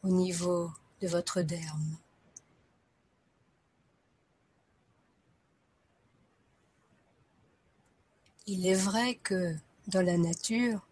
au 0.04 0.08
niveau 0.08 0.70
de 1.00 1.08
votre 1.08 1.42
derme. 1.42 1.96
Il 8.46 8.68
est 8.68 8.76
vrai 8.76 9.16
que 9.16 9.56
dans 9.88 10.06
la 10.06 10.16
nature, 10.16 10.86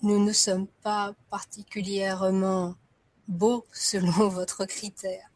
nous 0.00 0.24
ne 0.24 0.32
sommes 0.32 0.66
pas 0.82 1.14
particulièrement 1.28 2.74
beaux 3.28 3.66
selon 3.74 4.30
votre 4.30 4.64
critère. 4.64 5.30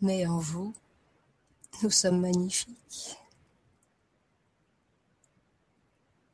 Mais 0.00 0.24
en 0.24 0.38
vous, 0.38 0.74
nous 1.82 1.90
sommes 1.90 2.22
magnifiques. 2.22 3.19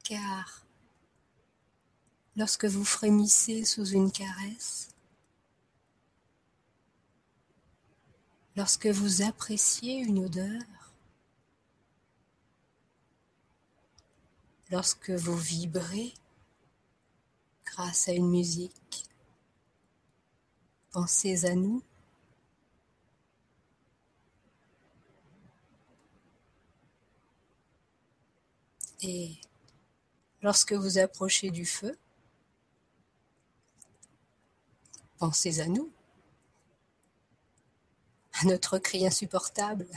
Car 0.08 0.64
lorsque 2.36 2.64
vous 2.64 2.84
frémissez 2.84 3.64
sous 3.64 3.86
une 3.86 4.12
caresse, 4.12 4.90
lorsque 8.54 8.86
vous 8.86 9.22
appréciez 9.22 9.96
une 9.96 10.24
odeur, 10.24 10.62
lorsque 14.70 15.10
vous 15.10 15.36
vibrez 15.36 16.14
grâce 17.64 18.08
à 18.08 18.12
une 18.12 18.30
musique, 18.30 19.06
pensez 20.92 21.46
à 21.46 21.54
nous. 21.56 21.82
Et 29.02 29.36
lorsque 30.46 30.74
vous 30.74 30.98
approchez 30.98 31.50
du 31.50 31.66
feu, 31.66 31.98
pensez 35.18 35.58
à 35.58 35.66
nous 35.66 35.90
à 38.34 38.44
notre 38.44 38.78
cri 38.78 39.04
insupportable 39.04 39.88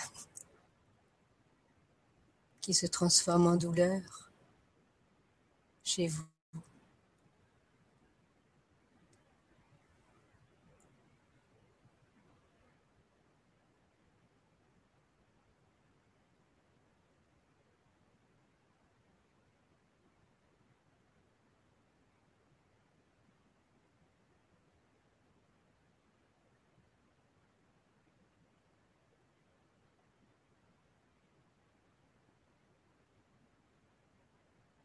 qui 2.61 2.73
se 2.73 2.87
transforme 2.87 3.45
en 3.45 3.57
douleur 3.57 4.31
chez 5.83 6.07
vous. 6.07 6.28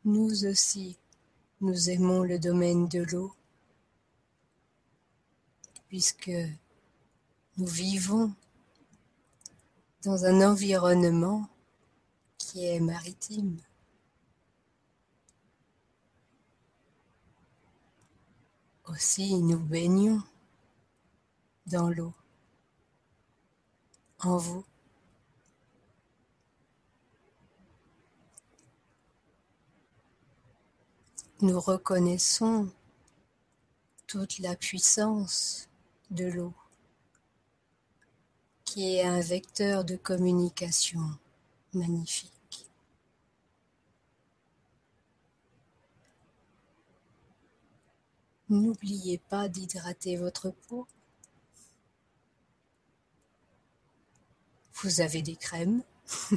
Nous 0.06 0.44
aussi, 0.44 0.98
nous 1.62 1.88
aimons 1.88 2.24
le 2.24 2.38
domaine 2.38 2.88
de 2.88 3.02
l'eau, 3.04 3.34
puisque 5.88 6.30
nous 7.56 7.66
vivons 7.66 8.34
dans 10.02 10.26
un 10.26 10.46
environnement 10.46 11.48
qui 12.36 12.66
est 12.66 12.80
maritime. 12.80 13.56
Aussi, 18.88 19.40
nous 19.40 19.58
baignons 19.58 20.22
dans 21.66 21.88
l'eau, 21.88 22.12
en 24.20 24.36
vous. 24.36 24.64
Nous 31.44 31.60
reconnaissons 31.60 32.72
toute 34.06 34.38
la 34.38 34.56
puissance 34.56 35.68
de 36.10 36.24
l'eau, 36.24 36.54
qui 38.64 38.96
est 38.96 39.02
un 39.02 39.20
vecteur 39.20 39.84
de 39.84 39.96
communication 39.96 41.02
magnifique. 41.74 42.66
N'oubliez 48.48 49.18
pas 49.18 49.46
d'hydrater 49.50 50.16
votre 50.16 50.48
peau. 50.48 50.86
Vous 54.76 55.02
avez 55.02 55.20
des 55.20 55.36
crèmes. 55.36 55.82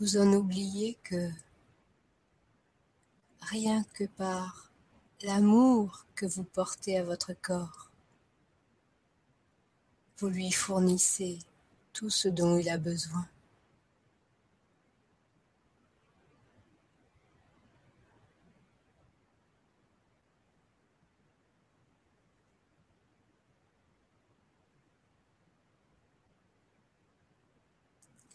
Vous 0.00 0.16
en 0.16 0.32
oubliez 0.32 0.96
que 1.02 1.30
rien 3.46 3.84
que 3.94 4.04
par 4.04 4.72
l'amour 5.22 6.04
que 6.16 6.26
vous 6.26 6.42
portez 6.42 6.98
à 6.98 7.04
votre 7.04 7.32
corps. 7.32 7.90
Vous 10.18 10.28
lui 10.28 10.50
fournissez 10.50 11.38
tout 11.92 12.10
ce 12.10 12.28
dont 12.28 12.58
il 12.58 12.68
a 12.68 12.78
besoin. 12.78 13.26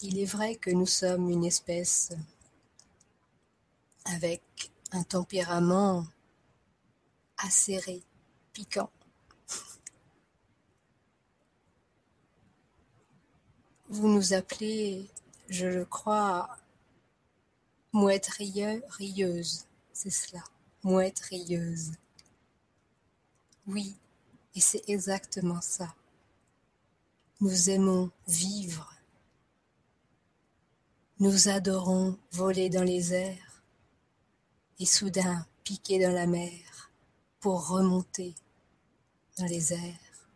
Il 0.04 0.18
est 0.18 0.26
vrai 0.26 0.56
que 0.56 0.72
nous 0.72 0.88
sommes 0.88 1.30
une 1.30 1.46
espèce 1.46 2.12
avec 4.06 4.71
un 4.92 5.04
tempérament 5.04 6.06
acéré, 7.38 8.04
piquant. 8.54 8.92
Vous 13.90 14.08
nous 14.08 14.34
appelez, 14.34 15.10
je 15.50 15.66
le 15.66 15.86
crois, 15.86 16.58
mouette 17.94 18.28
rieuse, 18.28 19.66
c'est 19.92 20.10
cela, 20.10 20.44
mouette 20.84 21.20
rieuse. 21.20 21.92
Oui, 23.68 23.96
et 24.56 24.62
c'est 24.62 24.90
exactement 24.90 25.62
ça. 25.62 25.94
Nous 27.40 27.70
aimons 27.70 28.12
vivre. 28.28 28.94
Nous 31.20 31.50
adorons 31.50 32.18
voler 32.32 32.70
dans 32.70 32.84
les 32.84 33.14
airs 33.14 33.51
et 34.82 34.86
soudain 34.86 35.46
piquer 35.64 36.00
dans 36.04 36.12
la 36.12 36.26
mer 36.26 36.90
pour 37.40 37.68
remonter 37.68 38.34
dans 39.38 39.46
les 39.46 39.74
airs. 39.74 40.28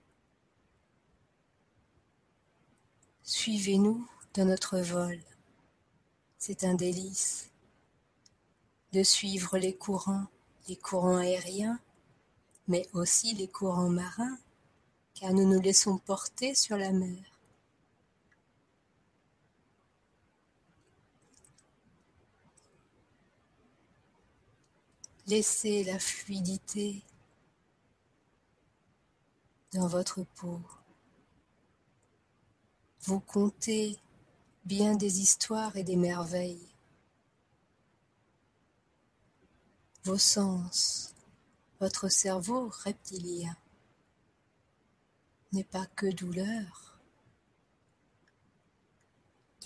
Suivez-nous 3.24 4.08
dans 4.36 4.46
notre 4.46 4.78
vol. 4.78 5.20
C'est 6.38 6.64
un 6.64 6.76
délice 6.76 7.50
de 8.94 9.02
suivre 9.02 9.58
les 9.58 9.76
courants, 9.76 10.28
les 10.68 10.76
courants 10.76 11.18
aériens, 11.18 11.80
mais 12.68 12.88
aussi 12.94 13.34
les 13.34 13.48
courants 13.48 13.90
marins, 13.90 14.38
car 15.16 15.34
nous 15.34 15.52
nous 15.52 15.60
laissons 15.60 15.98
porter 15.98 16.54
sur 16.54 16.78
la 16.78 16.92
mer. 16.92 17.35
Laissez 25.28 25.84
la 25.84 25.98
fluidité 25.98 27.02
dans 29.74 29.88
votre 29.88 30.24
peau. 30.24 30.62
Vous 33.02 33.20
comptez 33.20 33.98
bien 34.66 34.96
des 34.96 35.22
histoires 35.22 35.76
et 35.78 35.84
des 35.84 35.96
merveilles. 35.96 36.68
Vos 40.04 40.20
sens, 40.20 41.16
votre 41.80 42.08
cerveau 42.10 42.70
reptilien 42.84 43.58
n'est 45.54 45.64
pas 45.64 45.88
que 45.88 46.12
douleur, 46.12 47.00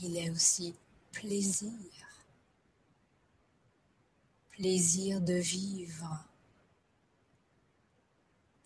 il 0.02 0.15
est 0.15 0.30
aussi 0.30 0.74
plaisir 1.12 2.09
plaisir 4.60 5.22
de 5.22 5.36
vivre, 5.36 6.19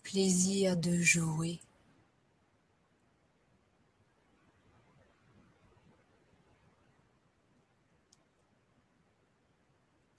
plaisir 0.02 0.76
de 0.76 1.00
jouer. 1.00 1.60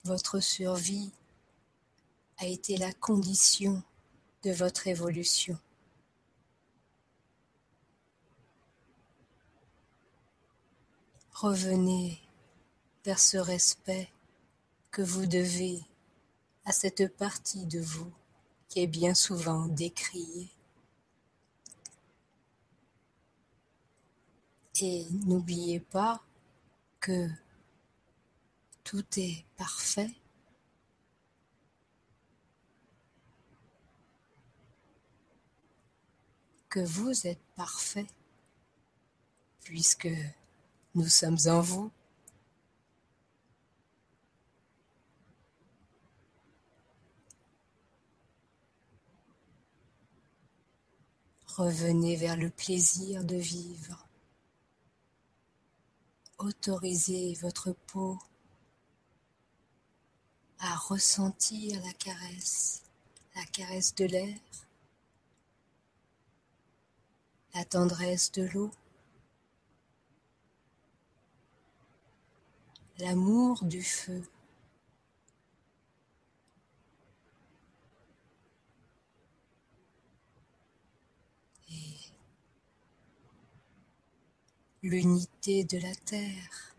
Votre 0.04 0.40
survie 0.40 1.12
a 2.38 2.46
été 2.46 2.78
la 2.78 2.94
condition 2.94 3.82
de 4.44 4.52
votre 4.52 4.86
évolution. 4.86 5.58
Revenez 11.34 12.18
vers 13.04 13.18
ce 13.18 13.36
respect 13.36 14.08
que 14.96 15.02
vous 15.02 15.26
devez 15.26 15.82
à 16.64 16.72
cette 16.72 17.14
partie 17.18 17.66
de 17.66 17.80
vous 17.80 18.10
qui 18.66 18.80
est 18.80 18.86
bien 18.86 19.14
souvent 19.14 19.66
décriée. 19.66 20.48
Et 24.80 25.06
n'oubliez 25.26 25.80
pas 25.80 26.22
que 26.98 27.28
tout 28.84 29.04
est 29.18 29.44
parfait. 29.58 30.10
que 36.70 36.80
vous 36.80 37.26
êtes 37.26 37.44
parfait, 37.54 38.06
puisque 39.62 40.08
nous 40.94 41.08
sommes 41.08 41.38
en 41.46 41.60
vous. 41.60 41.90
Revenez 51.56 52.16
vers 52.16 52.36
le 52.36 52.50
plaisir 52.50 53.24
de 53.24 53.36
vivre. 53.36 54.06
Autorisez 56.36 57.32
votre 57.40 57.72
peau 57.72 58.18
à 60.58 60.76
ressentir 60.76 61.82
la 61.82 61.94
caresse, 61.94 62.82
la 63.34 63.44
caresse 63.46 63.94
de 63.94 64.04
l'air, 64.04 64.38
la 67.54 67.64
tendresse 67.64 68.32
de 68.32 68.42
l'eau, 68.42 68.70
l'amour 72.98 73.64
du 73.64 73.82
feu. 73.82 74.22
L'unité 84.86 85.64
de 85.64 85.78
la 85.78 85.94
terre. 85.96 86.76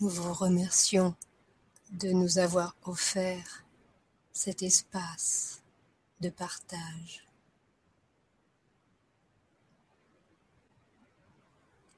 Nous 0.00 0.08
vous 0.08 0.32
remercions 0.32 1.14
de 1.92 2.10
nous 2.10 2.38
avoir 2.38 2.74
offert 2.86 3.64
cet 4.32 4.64
espace 4.64 5.62
de 6.20 6.28
partage. 6.28 7.31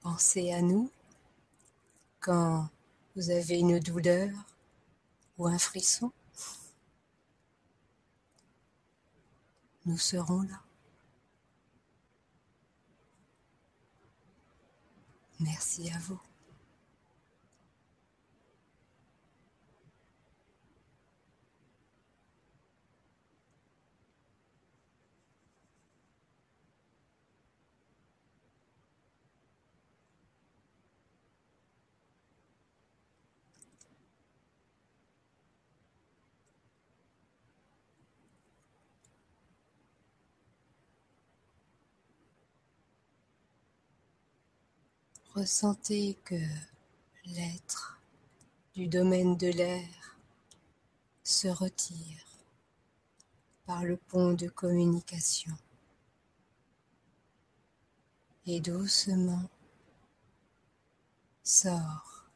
Pensez 0.05 0.53
à 0.53 0.61
nous 0.61 0.91
quand 2.21 2.69
vous 3.17 3.31
avez 3.31 3.59
une 3.59 3.81
douleur 3.81 4.29
ou 5.39 5.47
un 5.47 5.59
frisson. 5.59 6.13
Nous 9.87 9.97
serons 9.97 10.43
là. 10.43 10.61
Merci 15.41 15.91
à 15.91 15.99
vous. 16.01 16.21
Ressentez 45.35 46.17
que 46.25 46.41
l'être 47.25 47.99
du 48.73 48.87
domaine 48.87 49.37
de 49.37 49.49
l'air 49.49 50.17
se 51.25 51.49
retire 51.49 52.25
par 53.67 53.83
le 53.83 53.97
pont 53.97 54.35
de 54.35 54.47
communication 54.47 55.53
et 58.47 58.61
doucement 58.61 59.51
sort 61.43 62.29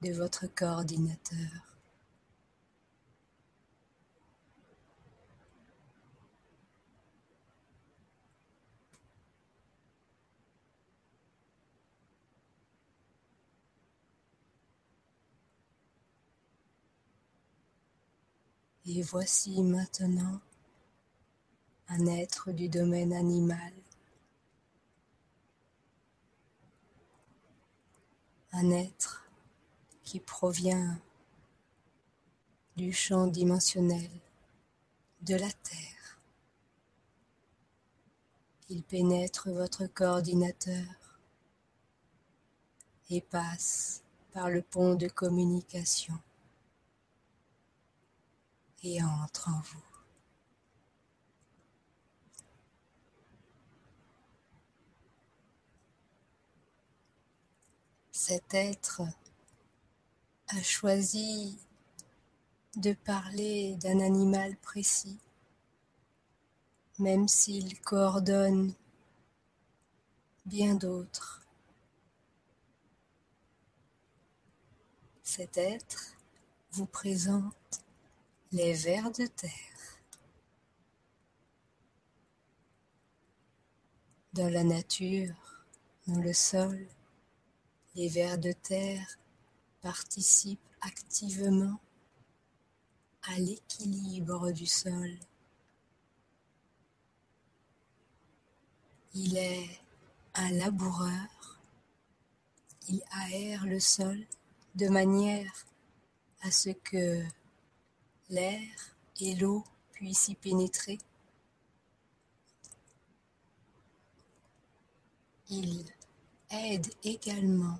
de 0.00 0.12
votre 0.12 0.46
coordinateur. 0.46 1.75
Et 18.88 19.02
voici 19.02 19.64
maintenant 19.64 20.40
un 21.88 22.06
être 22.06 22.52
du 22.52 22.68
domaine 22.68 23.12
animal, 23.12 23.72
un 28.52 28.70
être 28.70 29.24
qui 30.04 30.20
provient 30.20 31.00
du 32.76 32.92
champ 32.92 33.26
dimensionnel 33.26 34.10
de 35.22 35.34
la 35.34 35.50
Terre. 35.50 36.20
Il 38.68 38.84
pénètre 38.84 39.50
votre 39.50 39.86
coordinateur 39.86 40.84
et 43.10 43.20
passe 43.20 44.04
par 44.32 44.48
le 44.48 44.62
pont 44.62 44.94
de 44.94 45.08
communication 45.08 46.16
et 48.82 49.02
entre 49.02 49.48
en 49.48 49.60
vous. 49.60 49.82
Cet 58.12 58.54
être 58.54 59.02
a 60.48 60.62
choisi 60.62 61.58
de 62.76 62.92
parler 62.92 63.76
d'un 63.76 64.00
animal 64.00 64.56
précis, 64.56 65.18
même 66.98 67.28
s'il 67.28 67.80
coordonne 67.80 68.74
bien 70.44 70.74
d'autres. 70.74 71.42
Cet 75.22 75.56
être 75.56 76.16
vous 76.72 76.86
présente 76.86 77.85
les 78.52 78.74
vers 78.74 79.10
de 79.10 79.26
terre. 79.26 79.50
Dans 84.34 84.48
la 84.48 84.62
nature, 84.62 85.34
dans 86.06 86.20
le 86.20 86.32
sol, 86.32 86.86
les 87.94 88.08
vers 88.08 88.38
de 88.38 88.52
terre 88.52 89.18
participent 89.80 90.60
activement 90.80 91.80
à 93.24 93.38
l'équilibre 93.38 94.52
du 94.52 94.66
sol. 94.66 95.10
Il 99.14 99.36
est 99.36 99.80
un 100.34 100.50
laboureur, 100.52 101.60
il 102.88 103.02
aère 103.10 103.66
le 103.66 103.80
sol 103.80 104.24
de 104.74 104.88
manière 104.88 105.52
à 106.42 106.50
ce 106.50 106.70
que 106.70 107.24
l'air 108.28 108.68
et 109.20 109.34
l'eau 109.34 109.64
puissent 109.92 110.28
y 110.28 110.34
pénétrer. 110.34 110.98
Il 115.48 115.84
aide 116.50 116.88
également 117.04 117.78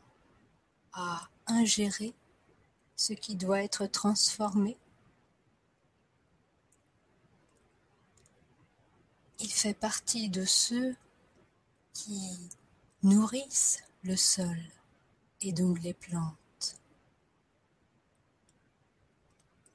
à 0.93 1.29
ingérer 1.47 2.15
ce 2.97 3.13
qui 3.13 3.37
doit 3.37 3.63
être 3.63 3.87
transformé. 3.87 4.77
Il 9.41 9.53
fait 9.53 9.75
partie 9.75 10.31
de 10.31 10.45
ceux 10.45 10.97
qui 11.93 12.51
nourrissent 13.03 13.83
le 14.03 14.17
sol 14.17 14.59
et 15.43 15.53
donc 15.53 15.81
les 15.83 15.95
plantes. 15.95 16.46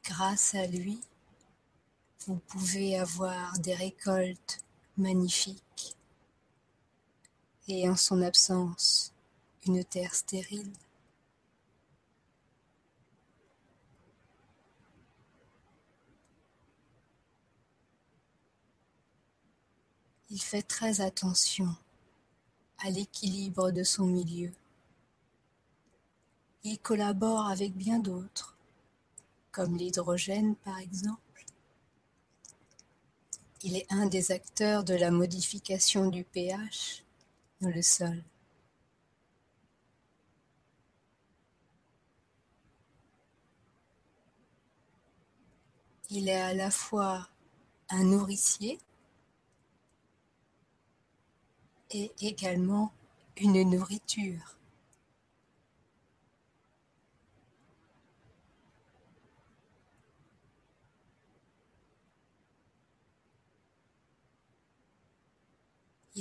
Grâce 0.03 0.55
à 0.55 0.65
lui, 0.65 0.99
vous 2.25 2.37
pouvez 2.47 2.97
avoir 2.97 3.57
des 3.59 3.75
récoltes 3.75 4.59
magnifiques 4.97 5.95
et 7.67 7.87
en 7.87 7.95
son 7.95 8.21
absence, 8.21 9.13
une 9.65 9.83
terre 9.83 10.15
stérile. 10.15 10.73
Il 20.31 20.41
fait 20.41 20.63
très 20.63 21.01
attention 21.01 21.75
à 22.79 22.89
l'équilibre 22.89 23.71
de 23.71 23.83
son 23.83 24.05
milieu. 24.05 24.51
Il 26.63 26.79
collabore 26.79 27.47
avec 27.47 27.73
bien 27.75 27.99
d'autres, 27.99 28.57
comme 29.51 29.77
l'hydrogène 29.77 30.55
par 30.55 30.79
exemple. 30.79 31.45
Il 33.63 33.75
est 33.77 33.85
un 33.91 34.07
des 34.07 34.31
acteurs 34.31 34.83
de 34.83 34.95
la 34.95 35.11
modification 35.11 36.07
du 36.07 36.23
pH 36.23 37.03
dans 37.61 37.69
le 37.69 37.81
sol. 37.81 38.23
Il 46.09 46.27
est 46.27 46.41
à 46.41 46.53
la 46.53 46.71
fois 46.71 47.29
un 47.89 48.03
nourricier 48.03 48.79
et 51.91 52.11
également 52.19 52.91
une 53.37 53.69
nourriture. 53.69 54.57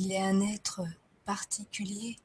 Il 0.03 0.13
est 0.13 0.23
un 0.23 0.41
être 0.41 0.81
particulier. 1.27 2.17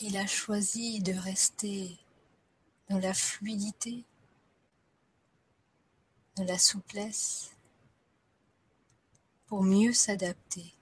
Il 0.00 0.18
a 0.18 0.26
choisi 0.26 1.00
de 1.00 1.14
rester 1.14 1.96
dans 2.90 2.98
la 2.98 3.14
fluidité, 3.14 4.04
dans 6.36 6.44
la 6.44 6.58
souplesse, 6.58 7.56
pour 9.46 9.62
mieux 9.62 9.94
s'adapter. 9.94 10.74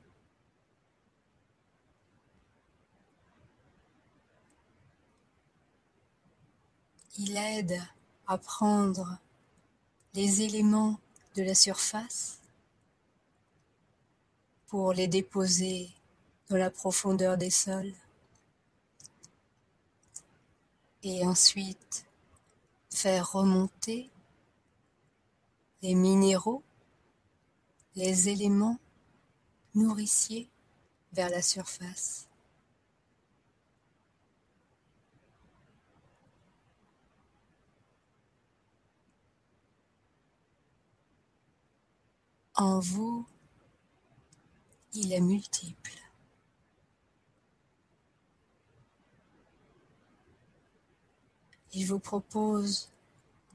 Il 7.16 7.36
aide 7.36 7.80
à 8.26 8.38
prendre 8.38 9.20
les 10.14 10.42
éléments 10.42 10.98
de 11.34 11.42
la 11.42 11.54
surface 11.54 12.38
pour 14.66 14.92
les 14.92 15.08
déposer 15.08 15.90
dans 16.48 16.56
la 16.56 16.70
profondeur 16.70 17.36
des 17.36 17.50
sols 17.50 17.92
et 21.02 21.26
ensuite 21.26 22.06
faire 22.90 23.32
remonter 23.32 24.10
les 25.82 25.94
minéraux, 25.94 26.62
les 27.96 28.28
éléments 28.28 28.78
nourriciers 29.74 30.48
vers 31.12 31.28
la 31.28 31.42
surface. 31.42 32.28
En 42.54 42.80
vous, 42.80 43.26
il 44.92 45.12
est 45.12 45.20
multiple. 45.20 45.92
Il 51.72 51.86
vous 51.86 51.98
propose 51.98 52.90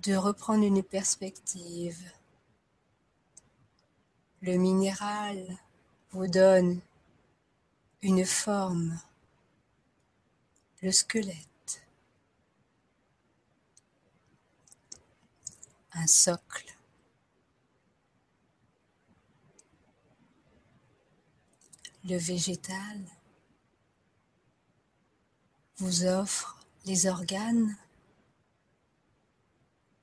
de 0.02 0.16
reprendre 0.16 0.64
une 0.64 0.82
perspective. 0.82 2.12
Le 4.42 4.58
minéral 4.58 5.58
vous 6.12 6.28
donne 6.28 6.82
une 8.02 8.26
forme, 8.26 9.00
le 10.82 10.92
squelette, 10.92 11.88
un 15.94 16.08
socle. 16.08 16.77
Le 22.10 22.16
végétal 22.16 23.02
vous 25.76 26.06
offre 26.06 26.58
les 26.86 27.06
organes, 27.06 27.76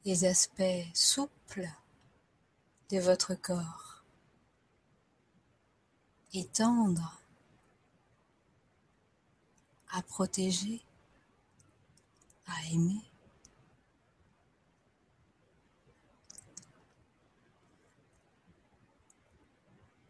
les 0.04 0.26
aspects 0.26 0.84
souples 0.92 1.66
de 2.90 2.98
votre 2.98 3.34
corps 3.34 4.02
et 6.34 6.44
tendres 6.44 7.22
à 9.90 10.02
protéger, 10.02 10.82
à 12.48 12.66
aimer. 12.66 13.00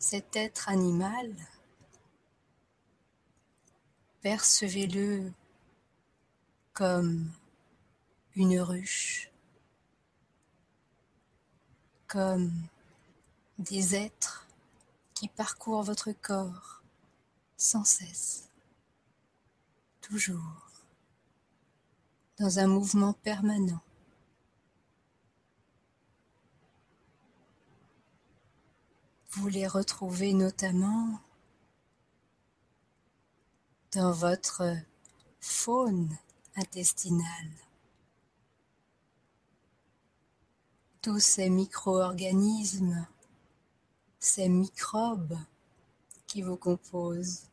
Cet 0.01 0.35
être 0.35 0.69
animal 0.69 1.33
Percevez-le 4.25 5.35
comme 6.73 7.31
une 8.35 8.59
ruche, 8.59 9.31
comme 12.07 12.51
des 13.59 13.95
êtres 13.95 14.47
qui 15.13 15.29
parcourent 15.29 15.83
votre 15.83 16.13
corps 16.13 16.83
sans 17.59 17.85
cesse, 17.85 18.49
toujours, 20.01 20.71
dans 22.39 22.59
un 22.59 22.67
mouvement 22.67 23.13
permanent. 23.13 23.83
Vous 29.33 29.49
les 29.49 29.67
retrouvez 29.67 30.33
notamment 30.33 31.21
dans 33.95 34.11
votre 34.11 34.77
faune 35.39 36.17
intestinale. 36.57 37.53
Tous 41.01 41.21
ces 41.21 41.49
micro-organismes, 41.49 43.07
ces 44.19 44.49
microbes 44.49 45.39
qui 46.27 46.43
vous 46.43 46.57
composent 46.57 47.47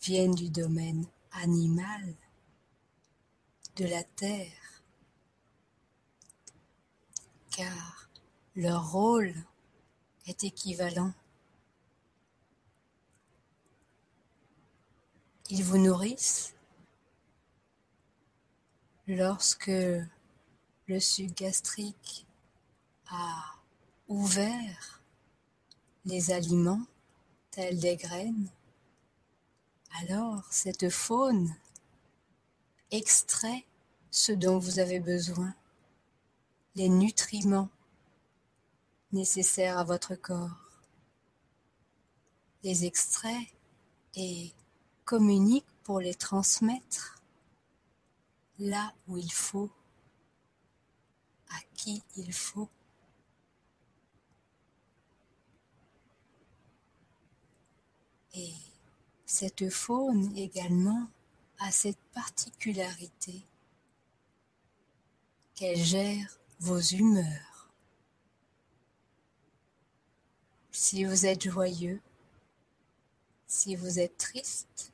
viennent 0.00 0.34
du 0.34 0.48
domaine 0.48 1.04
animal, 1.32 2.14
de 3.76 3.84
la 3.84 4.02
terre, 4.02 4.82
car 7.50 8.08
leur 8.54 8.92
rôle 8.92 9.34
est 10.26 10.44
équivalent 10.44 11.12
Ils 15.48 15.62
vous 15.62 15.78
nourrissent 15.78 16.54
lorsque 19.06 19.68
le 19.68 21.00
suc 21.00 21.36
gastrique 21.36 22.26
a 23.10 23.54
ouvert 24.08 25.02
les 26.04 26.32
aliments 26.32 26.84
tels 27.52 27.78
des 27.78 27.96
graines, 27.96 28.50
alors 30.00 30.42
cette 30.50 30.90
faune 30.90 31.54
extrait 32.90 33.64
ce 34.10 34.32
dont 34.32 34.58
vous 34.58 34.80
avez 34.80 34.98
besoin, 34.98 35.54
les 36.74 36.88
nutriments 36.88 37.70
nécessaires 39.12 39.78
à 39.78 39.84
votre 39.84 40.16
corps, 40.16 40.72
les 42.64 42.84
extraits 42.84 43.46
et 44.16 44.52
communique 45.06 45.64
pour 45.84 46.00
les 46.00 46.16
transmettre 46.16 47.22
là 48.58 48.92
où 49.06 49.16
il 49.16 49.32
faut, 49.32 49.70
à 51.48 51.58
qui 51.76 52.02
il 52.16 52.32
faut. 52.32 52.68
Et 58.34 58.52
cette 59.24 59.70
faune 59.70 60.36
également 60.36 61.06
a 61.60 61.70
cette 61.70 62.02
particularité 62.12 63.42
qu'elle 65.54 65.78
gère 65.78 66.38
vos 66.58 66.80
humeurs. 66.80 67.70
Si 70.72 71.04
vous 71.04 71.26
êtes 71.26 71.48
joyeux, 71.48 72.00
si 73.46 73.76
vous 73.76 74.00
êtes 74.00 74.18
triste, 74.18 74.92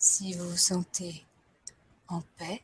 si 0.00 0.32
vous 0.32 0.48
vous 0.48 0.56
sentez 0.56 1.26
en 2.08 2.22
paix 2.38 2.62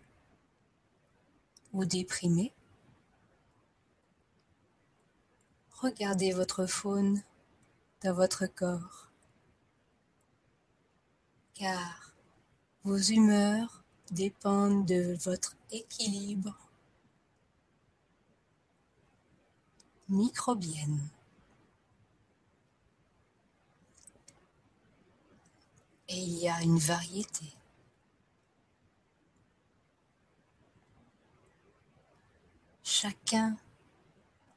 ou 1.75 1.85
déprimé, 1.85 2.51
regardez 5.71 6.33
votre 6.33 6.65
faune 6.65 7.23
dans 8.03 8.15
votre 8.15 8.47
corps, 8.47 9.11
car 11.53 12.15
vos 12.85 12.97
humeurs 12.97 13.85
dépendent 14.11 14.87
de 14.87 15.15
votre 15.23 15.57
équilibre 15.71 16.59
microbienne. 20.09 21.11
Et 26.09 26.19
il 26.19 26.39
y 26.39 26.49
a 26.49 26.63
une 26.63 26.79
variété. 26.79 27.47
Chacun 32.83 33.57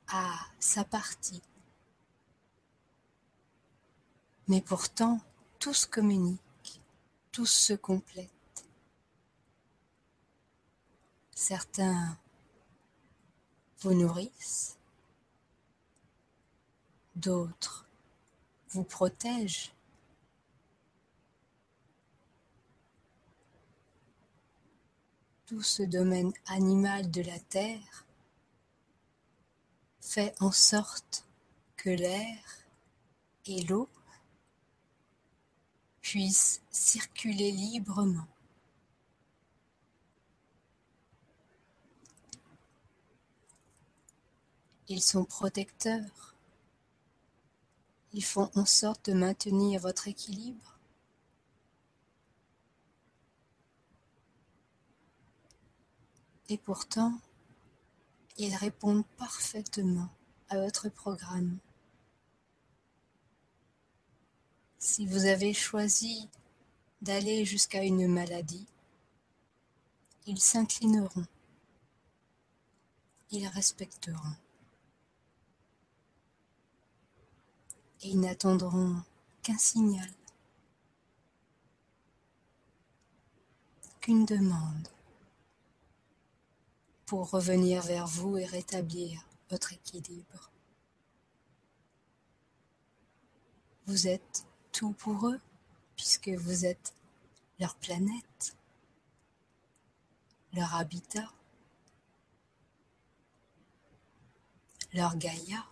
a 0.09 0.39
sa 0.59 0.83
partie. 0.83 1.41
Mais 4.47 4.61
pourtant, 4.61 5.19
tous 5.59 5.85
communiquent, 5.85 6.81
tous 7.31 7.51
se 7.51 7.73
complètent. 7.73 8.29
Certains 11.31 12.17
vous 13.79 13.93
nourrissent, 13.93 14.77
d'autres 17.15 17.85
vous 18.69 18.83
protègent. 18.83 19.71
Tout 25.49 25.63
ce 25.63 25.81
domaine 25.81 26.31
animal 26.45 27.09
de 27.09 27.23
la 27.23 27.39
Terre 27.39 28.05
fait 29.99 30.35
en 30.41 30.51
sorte 30.51 31.25
que 31.75 31.89
l'air 31.89 32.37
et 33.47 33.63
l'eau 33.63 33.89
puissent 36.01 36.61
circuler 36.69 37.51
librement. 37.51 38.27
Ils 44.87 45.01
sont 45.01 45.25
protecteurs. 45.25 46.35
Ils 48.13 48.23
font 48.23 48.51
en 48.53 48.67
sorte 48.67 49.09
de 49.09 49.15
maintenir 49.15 49.81
votre 49.81 50.07
équilibre. 50.07 50.68
Et 56.49 56.57
pourtant, 56.57 57.19
ils 58.37 58.55
répondent 58.55 59.05
parfaitement 59.17 60.09
à 60.49 60.59
votre 60.59 60.89
programme. 60.89 61.57
Si 64.79 65.05
vous 65.05 65.25
avez 65.25 65.53
choisi 65.53 66.27
d'aller 67.01 67.45
jusqu'à 67.45 67.83
une 67.83 68.07
maladie, 68.07 68.67
ils 70.25 70.41
s'inclineront, 70.41 71.25
ils 73.31 73.47
respecteront. 73.47 74.35
et 78.01 78.09
ils 78.09 78.19
n'attendront 78.19 79.01
qu'un 79.43 79.57
signal, 79.57 80.09
qu'une 83.99 84.25
demande 84.25 84.87
pour 87.09 87.31
revenir 87.31 87.81
vers 87.81 88.05
vous 88.05 88.37
et 88.37 88.45
rétablir 88.45 89.25
votre 89.49 89.73
équilibre. 89.73 90.51
Vous 93.87 94.07
êtes 94.07 94.45
tout 94.71 94.91
pour 94.91 95.27
eux 95.27 95.41
puisque 95.95 96.29
vous 96.29 96.67
êtes 96.67 96.93
leur 97.59 97.73
planète, 97.77 98.55
leur 100.53 100.75
habitat, 100.75 101.33
leur 104.93 105.17
Gaïa. 105.17 105.65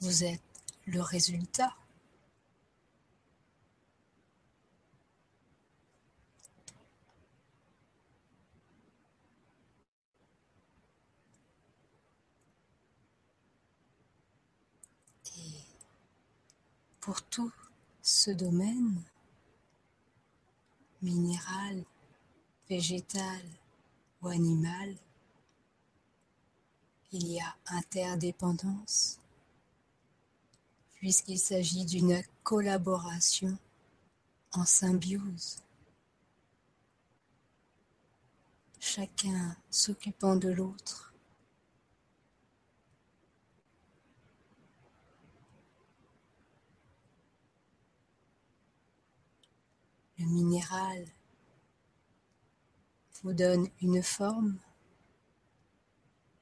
Vous 0.00 0.24
êtes 0.24 0.40
le 0.86 1.02
résultat. 1.02 1.76
Pour 17.00 17.22
tout 17.22 17.52
ce 18.02 18.30
domaine, 18.30 19.02
minéral, 21.02 21.84
végétal 22.68 23.42
ou 24.22 24.28
animal, 24.28 24.94
il 27.12 27.26
y 27.26 27.40
a 27.40 27.56
interdépendance 27.66 29.20
puisqu'il 31.00 31.38
s'agit 31.38 31.86
d'une 31.86 32.22
collaboration 32.42 33.58
en 34.52 34.66
symbiose, 34.66 35.62
chacun 38.78 39.56
s'occupant 39.70 40.36
de 40.36 40.50
l'autre. 40.50 41.09
Le 50.20 50.26
minéral 50.26 51.06
vous 53.22 53.32
donne 53.32 53.70
une 53.80 54.02
forme, 54.02 54.58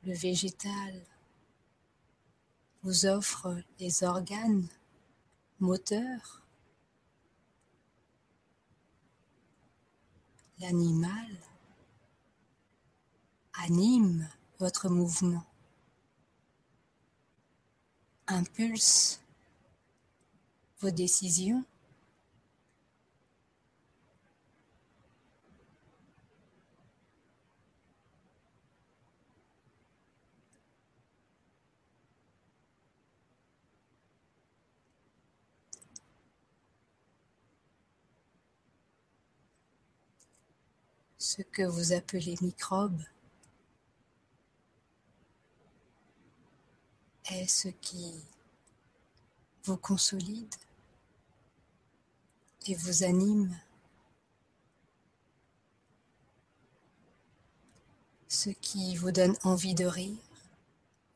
le 0.03 0.13
végétal 0.15 1.07
vous 2.83 3.07
offre 3.07 3.57
les 3.79 4.03
organes 4.03 4.67
moteurs, 5.61 6.43
l'animal 10.59 11.39
anime 13.65 14.29
votre 14.59 14.89
mouvement, 14.89 15.47
impulse 18.27 19.21
vos 20.81 20.91
décisions 20.91 21.65
ce 41.29 41.43
que 41.43 41.63
vous 41.63 41.93
appelez 41.93 42.37
microbe 42.41 43.03
est 47.31 47.47
ce 47.47 47.69
qui 47.69 48.15
vous 49.65 49.77
consolide 49.77 50.55
et 52.67 52.75
vous 52.77 53.03
anime, 53.03 53.55
ce 58.29 58.49
qui 58.49 58.97
vous 58.97 59.11
donne 59.11 59.37
envie 59.45 59.75
de 59.75 59.85
rire 59.85 60.17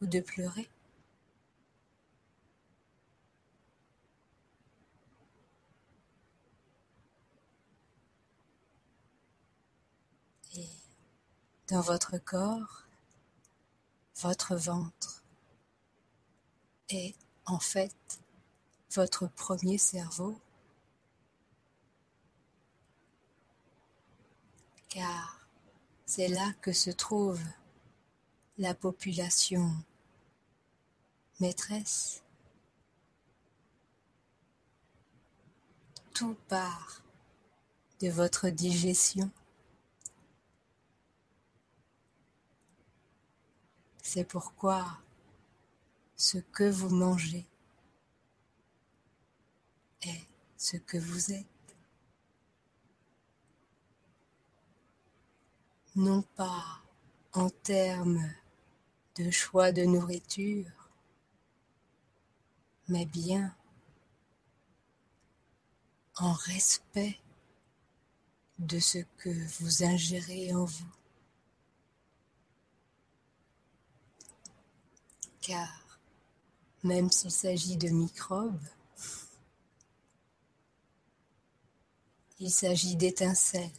ou 0.02 0.06
de 0.06 0.20
pleurer. 0.20 0.68
Et 10.54 10.68
dans 11.72 11.80
votre 11.80 12.18
corps, 12.18 12.84
votre 14.16 14.56
ventre 14.56 15.24
est 16.90 17.14
en 17.46 17.58
fait 17.58 18.20
votre 18.94 19.26
premier 19.26 19.78
cerveau, 19.78 20.38
car 24.90 25.48
c'est 26.04 26.28
là 26.28 26.52
que 26.60 26.74
se 26.74 26.90
trouve 26.90 27.40
la 28.58 28.74
population 28.74 29.74
maîtresse. 31.40 32.22
Tout 36.12 36.36
part 36.48 37.00
de 38.02 38.10
votre 38.10 38.50
digestion 38.50 39.30
C'est 44.02 44.24
pourquoi 44.24 44.98
ce 46.16 46.38
que 46.38 46.68
vous 46.68 46.90
mangez 46.90 47.46
est 50.02 50.26
ce 50.56 50.76
que 50.76 50.98
vous 50.98 51.32
êtes. 51.32 51.46
Non 55.94 56.22
pas 56.36 56.82
en 57.32 57.48
termes 57.48 58.28
de 59.16 59.30
choix 59.30 59.70
de 59.70 59.84
nourriture, 59.84 60.90
mais 62.88 63.06
bien 63.06 63.54
en 66.16 66.32
respect 66.32 67.18
de 68.58 68.80
ce 68.80 68.98
que 69.18 69.30
vous 69.58 69.84
ingérez 69.84 70.52
en 70.54 70.64
vous. 70.64 71.01
Car 75.42 75.98
même 76.84 77.10
s'il 77.10 77.32
s'agit 77.32 77.76
de 77.76 77.88
microbes, 77.88 78.68
il 82.38 82.50
s'agit 82.50 82.96
d'étincelles 82.96 83.70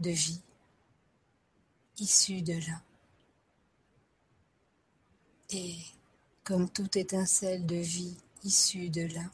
de 0.00 0.10
vie 0.10 0.40
issues 1.98 2.42
de 2.42 2.54
l'un. 2.54 2.82
Et 5.50 5.76
comme 6.44 6.68
toute 6.70 6.96
étincelle 6.96 7.66
de 7.66 7.76
vie 7.76 8.16
issue 8.42 8.88
de 8.88 9.02
l'un, 9.02 9.30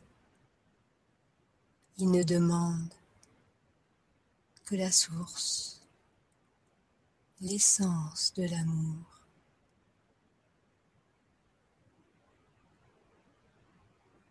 il 1.98 2.10
ne 2.10 2.22
demande 2.22 2.92
que 4.64 4.76
la 4.76 4.90
source, 4.90 5.82
l'essence 7.40 8.32
de 8.34 8.44
l'amour. 8.44 9.09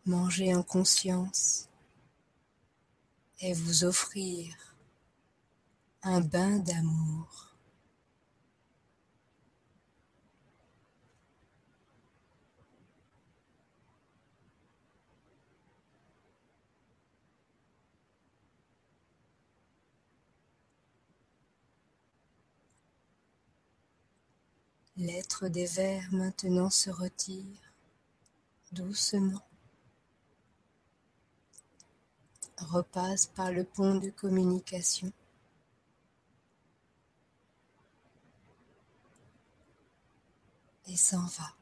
Manger 0.10 0.56
en 0.56 0.64
conscience 0.64 1.70
et 3.42 3.54
vous 3.54 3.84
offrir 3.84 4.56
un 6.02 6.20
bain 6.20 6.58
d'amour. 6.58 7.56
L'être 24.98 25.50
des 25.50 25.68
vers 25.68 26.12
maintenant 26.12 26.72
se 26.72 26.90
retire 26.90 27.46
doucement, 28.72 29.49
repasse 32.66 33.28
par 33.28 33.52
le 33.52 33.64
pont 33.64 33.96
de 33.96 34.10
communication. 34.10 35.12
et 40.92 40.98
s'en 40.98 41.26
va. 41.26 41.54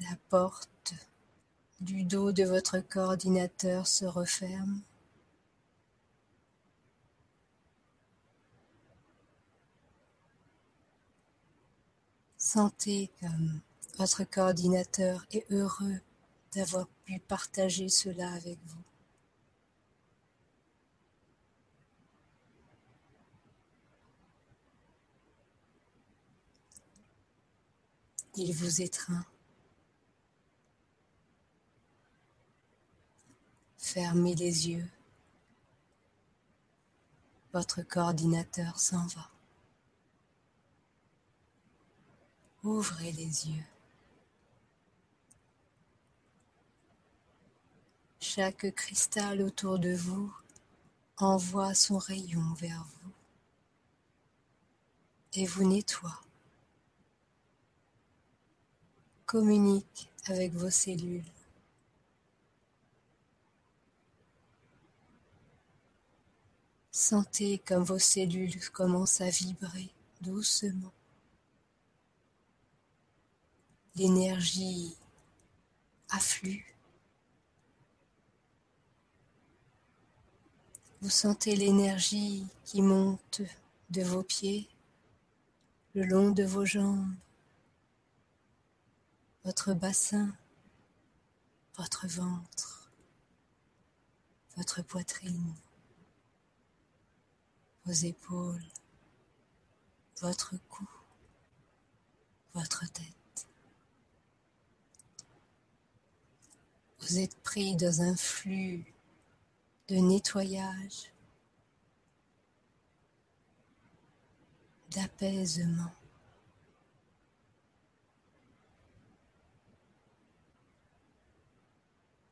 La 0.00 0.16
porte 0.28 0.94
du 1.80 2.04
dos 2.04 2.32
de 2.32 2.44
votre 2.44 2.80
coordinateur 2.80 3.86
se 3.86 4.04
referme. 4.04 4.80
Sentez 12.56 13.10
comme 13.20 13.60
votre 13.98 14.24
coordinateur 14.24 15.26
est 15.30 15.44
heureux 15.50 16.00
d'avoir 16.54 16.88
pu 17.04 17.18
partager 17.18 17.90
cela 17.90 18.32
avec 18.32 18.58
vous. 18.64 18.82
Il 28.36 28.54
vous 28.54 28.80
étreint. 28.80 29.26
Fermez 33.76 34.34
les 34.34 34.70
yeux. 34.70 34.88
Votre 37.52 37.82
coordinateur 37.82 38.80
s'en 38.80 39.06
va. 39.08 39.35
Ouvrez 42.66 43.12
les 43.12 43.48
yeux. 43.48 43.64
Chaque 48.18 48.74
cristal 48.74 49.40
autour 49.40 49.78
de 49.78 49.94
vous 49.94 50.34
envoie 51.16 51.74
son 51.74 51.96
rayon 51.96 52.42
vers 52.54 52.84
vous 52.84 53.12
et 55.34 55.46
vous 55.46 55.64
nettoie. 55.64 56.20
Communique 59.26 60.10
avec 60.24 60.52
vos 60.52 60.70
cellules. 60.70 61.22
Sentez 66.90 67.58
comme 67.60 67.84
vos 67.84 68.00
cellules 68.00 68.58
commencent 68.70 69.20
à 69.20 69.30
vibrer 69.30 69.88
doucement. 70.20 70.95
L'énergie 73.96 74.94
afflue. 76.10 76.76
Vous 81.00 81.08
sentez 81.08 81.56
l'énergie 81.56 82.46
qui 82.64 82.82
monte 82.82 83.40
de 83.88 84.02
vos 84.02 84.22
pieds, 84.22 84.68
le 85.94 86.04
long 86.04 86.30
de 86.30 86.44
vos 86.44 86.66
jambes, 86.66 87.14
votre 89.44 89.72
bassin, 89.72 90.30
votre 91.78 92.06
ventre, 92.06 92.90
votre 94.58 94.82
poitrine, 94.82 95.54
vos 97.86 97.92
épaules, 97.92 98.64
votre 100.20 100.54
cou, 100.68 100.86
votre 102.52 102.84
tête. 102.92 103.25
Vous 107.00 107.18
êtes 107.18 107.36
pris 107.42 107.76
dans 107.76 108.02
un 108.02 108.16
flux 108.16 108.84
de 109.88 109.96
nettoyage, 109.96 111.12
d'apaisement. 114.90 115.92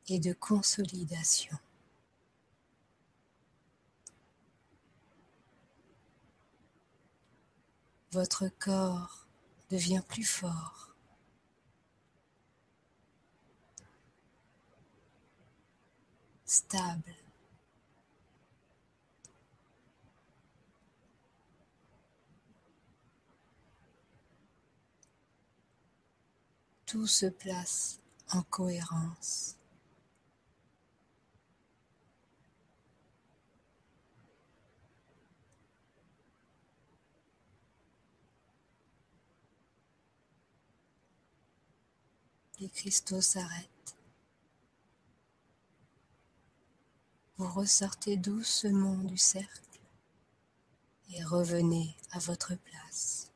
et 0.09 0.19
de 0.19 0.33
consolidation. 0.33 1.57
Votre 8.13 8.49
corps 8.49 9.27
devient 9.71 10.03
plus 10.07 10.25
fort. 10.25 10.94
Stable. 16.55 17.15
Tout 26.87 27.09
se 27.09 27.27
place 27.27 27.99
en 28.31 28.43
cohérence. 28.43 29.57
Les 42.61 42.69
cristaux 42.69 43.21
s'arrêtent. 43.21 43.75
Vous 47.34 47.34
ressortez 47.49 48.17
doucement 48.17 48.97
du 48.97 49.17
cercle 49.17 49.81
et 51.11 51.23
revenez 51.25 51.97
à 52.13 52.19
votre 52.19 52.55
place. 52.57 53.31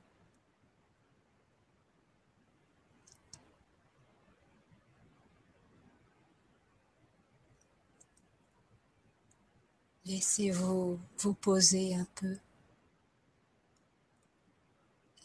Laissez-vous 10.07 10.99
vous 11.19 11.35
poser 11.35 11.95
un 11.95 12.07
peu 12.15 12.39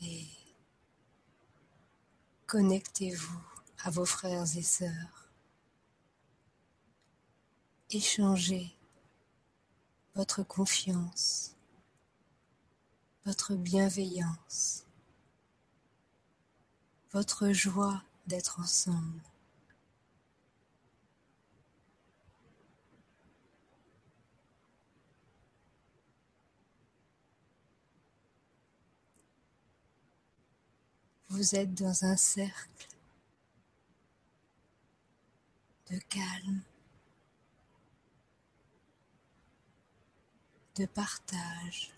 et 0.01 0.27
connectez-vous 2.47 3.39
à 3.86 3.89
vos 3.89 4.05
frères 4.05 4.57
et 4.57 4.61
sœurs. 4.61 5.22
Échangez 7.95 8.75
votre 10.15 10.41
confiance, 10.41 11.55
votre 13.23 13.53
bienveillance, 13.53 14.87
votre 17.11 17.51
joie 17.51 18.01
d'être 18.25 18.59
ensemble. 18.59 19.21
Vous 31.29 31.53
êtes 31.53 31.75
dans 31.75 32.05
un 32.05 32.17
cercle 32.17 32.87
de 35.91 35.99
calme, 36.09 36.63
de 40.76 40.86
partage. 40.86 41.93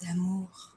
d'amour. 0.00 0.72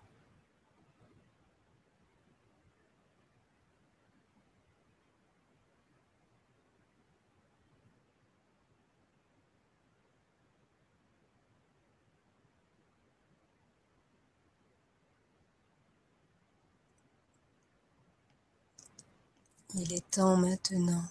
Il 19.76 19.94
est 19.94 20.10
temps 20.12 20.36
maintenant 20.36 21.04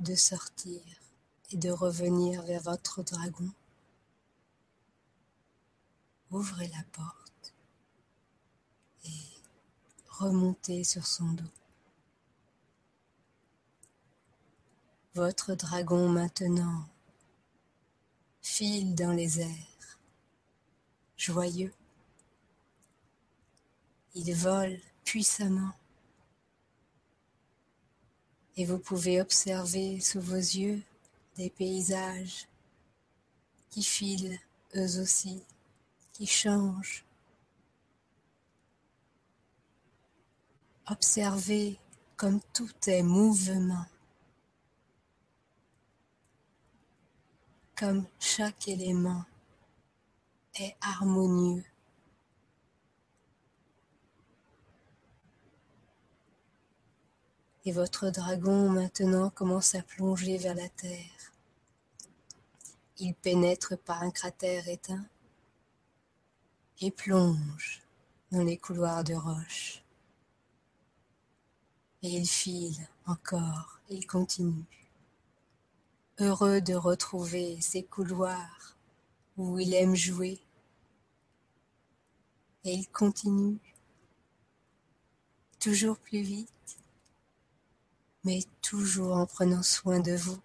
de 0.00 0.14
sortir 0.14 1.01
de 1.56 1.70
revenir 1.70 2.42
vers 2.42 2.62
votre 2.62 3.02
dragon. 3.02 3.50
Ouvrez 6.30 6.68
la 6.68 6.82
porte 6.92 7.54
et 9.04 9.40
remontez 10.08 10.84
sur 10.84 11.06
son 11.06 11.32
dos. 11.32 11.44
Votre 15.14 15.54
dragon 15.54 16.08
maintenant 16.08 16.88
file 18.40 18.94
dans 18.94 19.12
les 19.12 19.40
airs, 19.40 19.98
joyeux. 21.16 21.74
Il 24.14 24.34
vole 24.34 24.80
puissamment 25.04 25.72
et 28.56 28.64
vous 28.64 28.78
pouvez 28.78 29.20
observer 29.20 30.00
sous 30.00 30.20
vos 30.20 30.34
yeux 30.34 30.82
des 31.36 31.50
paysages 31.50 32.48
qui 33.70 33.82
filent 33.82 34.38
eux 34.76 35.00
aussi, 35.00 35.42
qui 36.12 36.26
changent. 36.26 37.04
Observez 40.86 41.78
comme 42.16 42.40
tout 42.52 42.70
est 42.86 43.02
mouvement, 43.02 43.86
comme 47.76 48.06
chaque 48.20 48.68
élément 48.68 49.24
est 50.54 50.76
harmonieux. 50.80 51.64
Et 57.64 57.72
votre 57.72 58.10
dragon 58.10 58.68
maintenant 58.70 59.30
commence 59.30 59.76
à 59.76 59.82
plonger 59.82 60.36
vers 60.36 60.54
la 60.56 60.68
terre. 60.68 61.11
Il 62.98 63.14
pénètre 63.14 63.78
par 63.78 64.02
un 64.02 64.10
cratère 64.10 64.68
éteint 64.68 65.06
et 66.80 66.90
plonge 66.90 67.82
dans 68.30 68.42
les 68.42 68.58
couloirs 68.58 69.04
de 69.04 69.14
roche. 69.14 69.82
Et 72.02 72.10
il 72.16 72.26
file 72.26 72.88
encore, 73.06 73.80
il 73.88 74.06
continue, 74.06 74.66
heureux 76.18 76.60
de 76.60 76.74
retrouver 76.74 77.60
ces 77.60 77.82
couloirs 77.82 78.76
où 79.36 79.58
il 79.58 79.72
aime 79.74 79.94
jouer. 79.94 80.40
Et 82.64 82.74
il 82.74 82.88
continue, 82.88 83.58
toujours 85.58 85.98
plus 85.98 86.22
vite, 86.22 86.78
mais 88.24 88.40
toujours 88.60 89.16
en 89.16 89.26
prenant 89.26 89.62
soin 89.62 90.00
de 90.00 90.12
vous. 90.12 90.40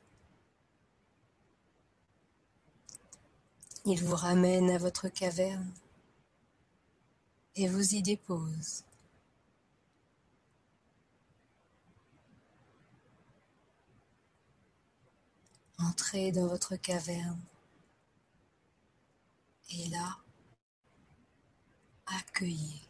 Il 3.90 4.04
vous 4.04 4.18
ramène 4.18 4.70
à 4.70 4.78
votre 4.78 5.08
caverne 5.08 5.72
et 7.56 7.70
vous 7.70 7.96
y 7.96 8.02
dépose. 8.02 8.84
Entrez 15.80 16.34
dans 16.34 16.48
votre 16.48 16.76
caverne 16.76 17.40
et 19.70 19.88
là, 19.88 20.18
accueillez 22.08 22.82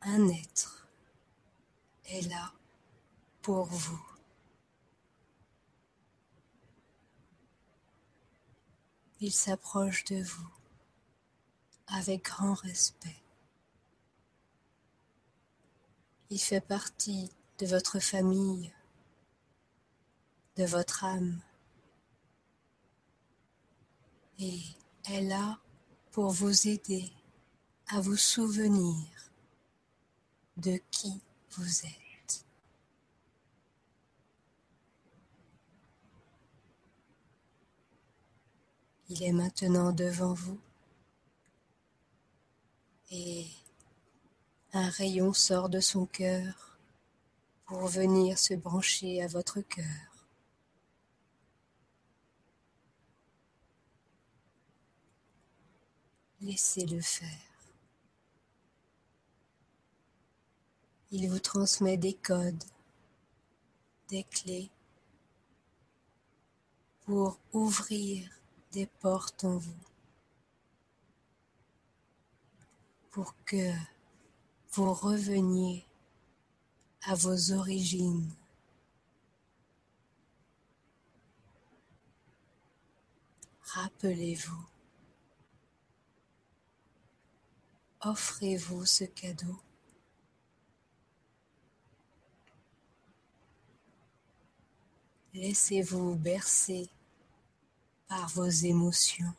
un 0.00 0.28
être 0.28 0.88
est 2.06 2.28
là 2.28 2.52
pour 3.42 3.66
vous. 3.66 4.11
Il 9.24 9.30
s'approche 9.30 10.02
de 10.06 10.20
vous 10.20 10.50
avec 11.86 12.24
grand 12.24 12.54
respect. 12.54 13.22
Il 16.28 16.40
fait 16.40 16.60
partie 16.60 17.30
de 17.60 17.66
votre 17.66 18.00
famille, 18.00 18.72
de 20.56 20.64
votre 20.64 21.04
âme. 21.04 21.40
Et 24.40 24.60
est 25.08 25.20
là 25.20 25.60
pour 26.10 26.30
vous 26.30 26.66
aider 26.66 27.12
à 27.90 28.00
vous 28.00 28.16
souvenir 28.16 29.06
de 30.56 30.80
qui 30.90 31.20
vous 31.52 31.86
êtes. 31.86 32.01
Il 39.14 39.22
est 39.24 39.32
maintenant 39.32 39.92
devant 39.92 40.32
vous 40.32 40.58
et 43.10 43.46
un 44.72 44.88
rayon 44.88 45.34
sort 45.34 45.68
de 45.68 45.80
son 45.80 46.06
cœur 46.06 46.78
pour 47.66 47.88
venir 47.88 48.38
se 48.38 48.54
brancher 48.54 49.22
à 49.22 49.26
votre 49.26 49.60
cœur. 49.60 49.84
Laissez-le 56.40 57.02
faire. 57.02 57.28
Il 61.10 61.28
vous 61.28 61.38
transmet 61.38 61.98
des 61.98 62.14
codes, 62.14 62.64
des 64.08 64.24
clés 64.24 64.70
pour 67.04 67.38
ouvrir 67.52 68.41
des 68.72 68.86
portes 68.86 69.44
en 69.44 69.58
vous 69.58 69.84
pour 73.10 73.34
que 73.44 73.70
vous 74.70 74.94
reveniez 74.94 75.84
à 77.02 77.14
vos 77.14 77.52
origines. 77.52 78.34
Rappelez-vous, 83.60 84.64
offrez-vous 88.00 88.86
ce 88.86 89.04
cadeau. 89.04 89.60
Laissez-vous 95.34 96.14
bercer 96.14 96.88
par 98.12 98.28
vos 98.28 98.44
émotions. 98.44 99.32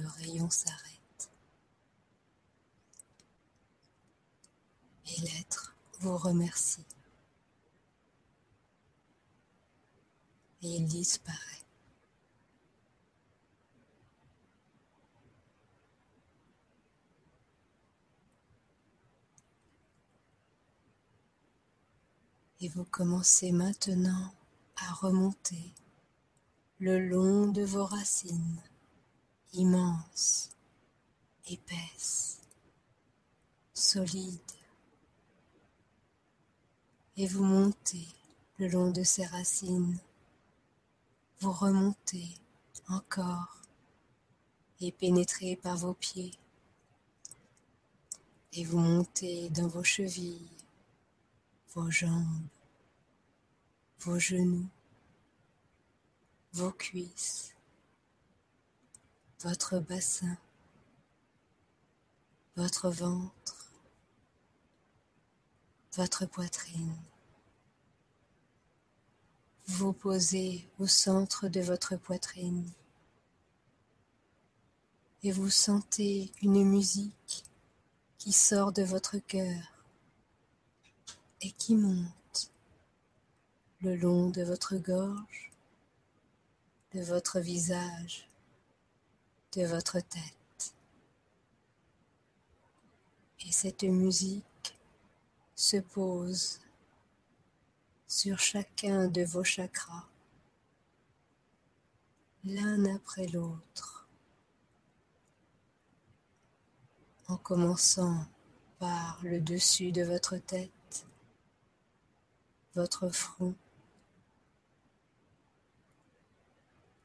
le 0.00 0.07
rayon 0.18 0.50
s'arrête. 0.50 1.30
Et 5.06 5.20
l'être 5.20 5.74
vous 6.00 6.16
remercie. 6.16 6.84
Et 10.62 10.76
il 10.76 10.86
disparaît. 10.86 11.38
Et 22.60 22.68
vous 22.68 22.84
commencez 22.84 23.52
maintenant 23.52 24.34
à 24.76 24.92
remonter 24.94 25.72
le 26.80 26.98
long 26.98 27.46
de 27.46 27.62
vos 27.62 27.84
racines 27.84 28.60
immenses, 29.52 30.50
épaisses, 31.46 32.40
solides. 33.74 34.38
Et 37.16 37.26
vous 37.26 37.44
montez 37.44 38.06
le 38.58 38.68
long 38.68 38.90
de 38.90 39.02
ces 39.02 39.24
racines, 39.26 39.98
vous 41.40 41.52
remontez 41.52 42.28
encore 42.88 43.58
et 44.80 44.92
pénétrez 44.92 45.56
par 45.56 45.76
vos 45.76 45.94
pieds. 45.94 46.32
Et 48.52 48.64
vous 48.64 48.78
montez 48.78 49.50
dans 49.50 49.68
vos 49.68 49.84
chevilles, 49.84 50.48
vos 51.74 51.90
jambes, 51.90 52.46
vos 54.00 54.18
genoux, 54.18 54.66
vos 56.52 56.72
cuisses, 56.72 57.54
votre 59.40 59.78
bassin, 59.78 60.36
votre 62.56 62.90
ventre, 62.90 63.72
votre 65.92 66.26
poitrine. 66.26 66.96
Vous 69.66 69.92
posez 69.92 70.68
au 70.80 70.88
centre 70.88 71.48
de 71.48 71.60
votre 71.60 71.96
poitrine. 71.96 72.68
Et 75.22 75.30
vous 75.30 75.50
sentez 75.50 76.32
une 76.42 76.64
musique 76.64 77.44
qui 78.18 78.32
sort 78.32 78.72
de 78.72 78.82
votre 78.82 79.18
cœur 79.18 79.84
et 81.42 81.52
qui 81.52 81.76
monte 81.76 82.50
le 83.82 83.94
long 83.94 84.30
de 84.30 84.42
votre 84.42 84.76
gorge, 84.76 85.52
de 86.92 87.02
votre 87.02 87.38
visage, 87.38 88.27
de 89.52 89.64
votre 89.66 90.00
tête. 90.00 90.74
Et 93.46 93.52
cette 93.52 93.84
musique 93.84 94.44
se 95.54 95.78
pose 95.78 96.60
sur 98.06 98.38
chacun 98.38 99.08
de 99.08 99.22
vos 99.22 99.44
chakras, 99.44 100.06
l'un 102.44 102.94
après 102.94 103.26
l'autre, 103.26 104.06
en 107.28 107.36
commençant 107.36 108.26
par 108.78 109.18
le 109.22 109.40
dessus 109.40 109.92
de 109.92 110.02
votre 110.02 110.36
tête, 110.36 111.06
votre 112.74 113.08
front, 113.08 113.54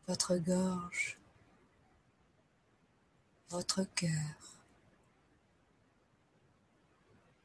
votre 0.08 0.38
gorge, 0.38 1.18
votre 3.54 3.84
cœur, 3.84 4.10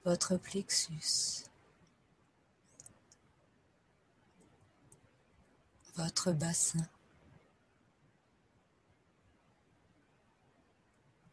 votre 0.06 0.38
plexus, 0.38 1.44
votre 5.96 6.32
bassin, 6.32 6.88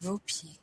vos 0.01 0.19
pieds. 0.19 0.59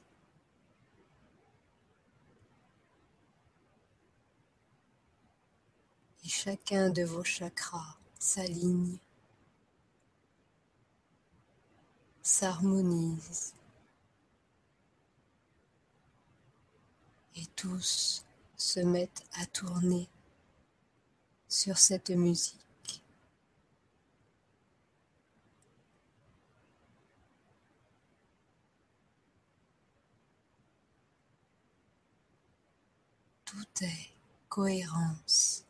et 6.25 6.29
chacun 6.29 6.91
de 6.91 7.03
vos 7.03 7.25
chakras 7.25 7.97
s'aligne, 8.19 8.99
s'harmonise 12.23 13.55
et 17.37 17.47
tous 17.57 18.25
se 18.57 18.81
mettent 18.81 19.25
à 19.41 19.47
tourner 19.47 20.09
sur 21.49 21.79
cette 21.79 22.11
musique. 22.11 23.03
Tout 33.45 33.85
est 33.85 34.11
cohérence. 34.49 35.65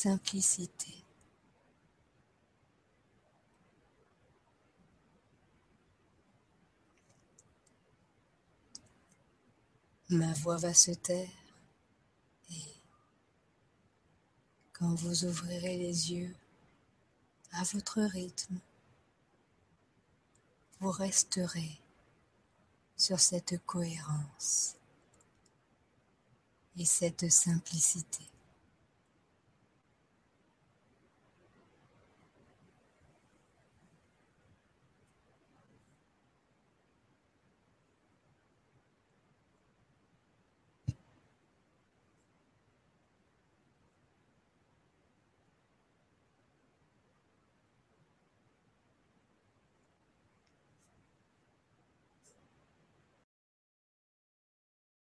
simplicité. 0.00 0.99
Ma 10.12 10.32
voix 10.32 10.56
va 10.56 10.74
se 10.74 10.90
taire 10.90 11.28
et 12.50 12.74
quand 14.72 14.92
vous 14.96 15.24
ouvrirez 15.24 15.76
les 15.76 16.12
yeux 16.12 16.34
à 17.52 17.62
votre 17.62 18.00
rythme, 18.00 18.58
vous 20.80 20.90
resterez 20.90 21.78
sur 22.96 23.20
cette 23.20 23.64
cohérence 23.66 24.74
et 26.76 26.84
cette 26.84 27.30
simplicité. 27.30 28.29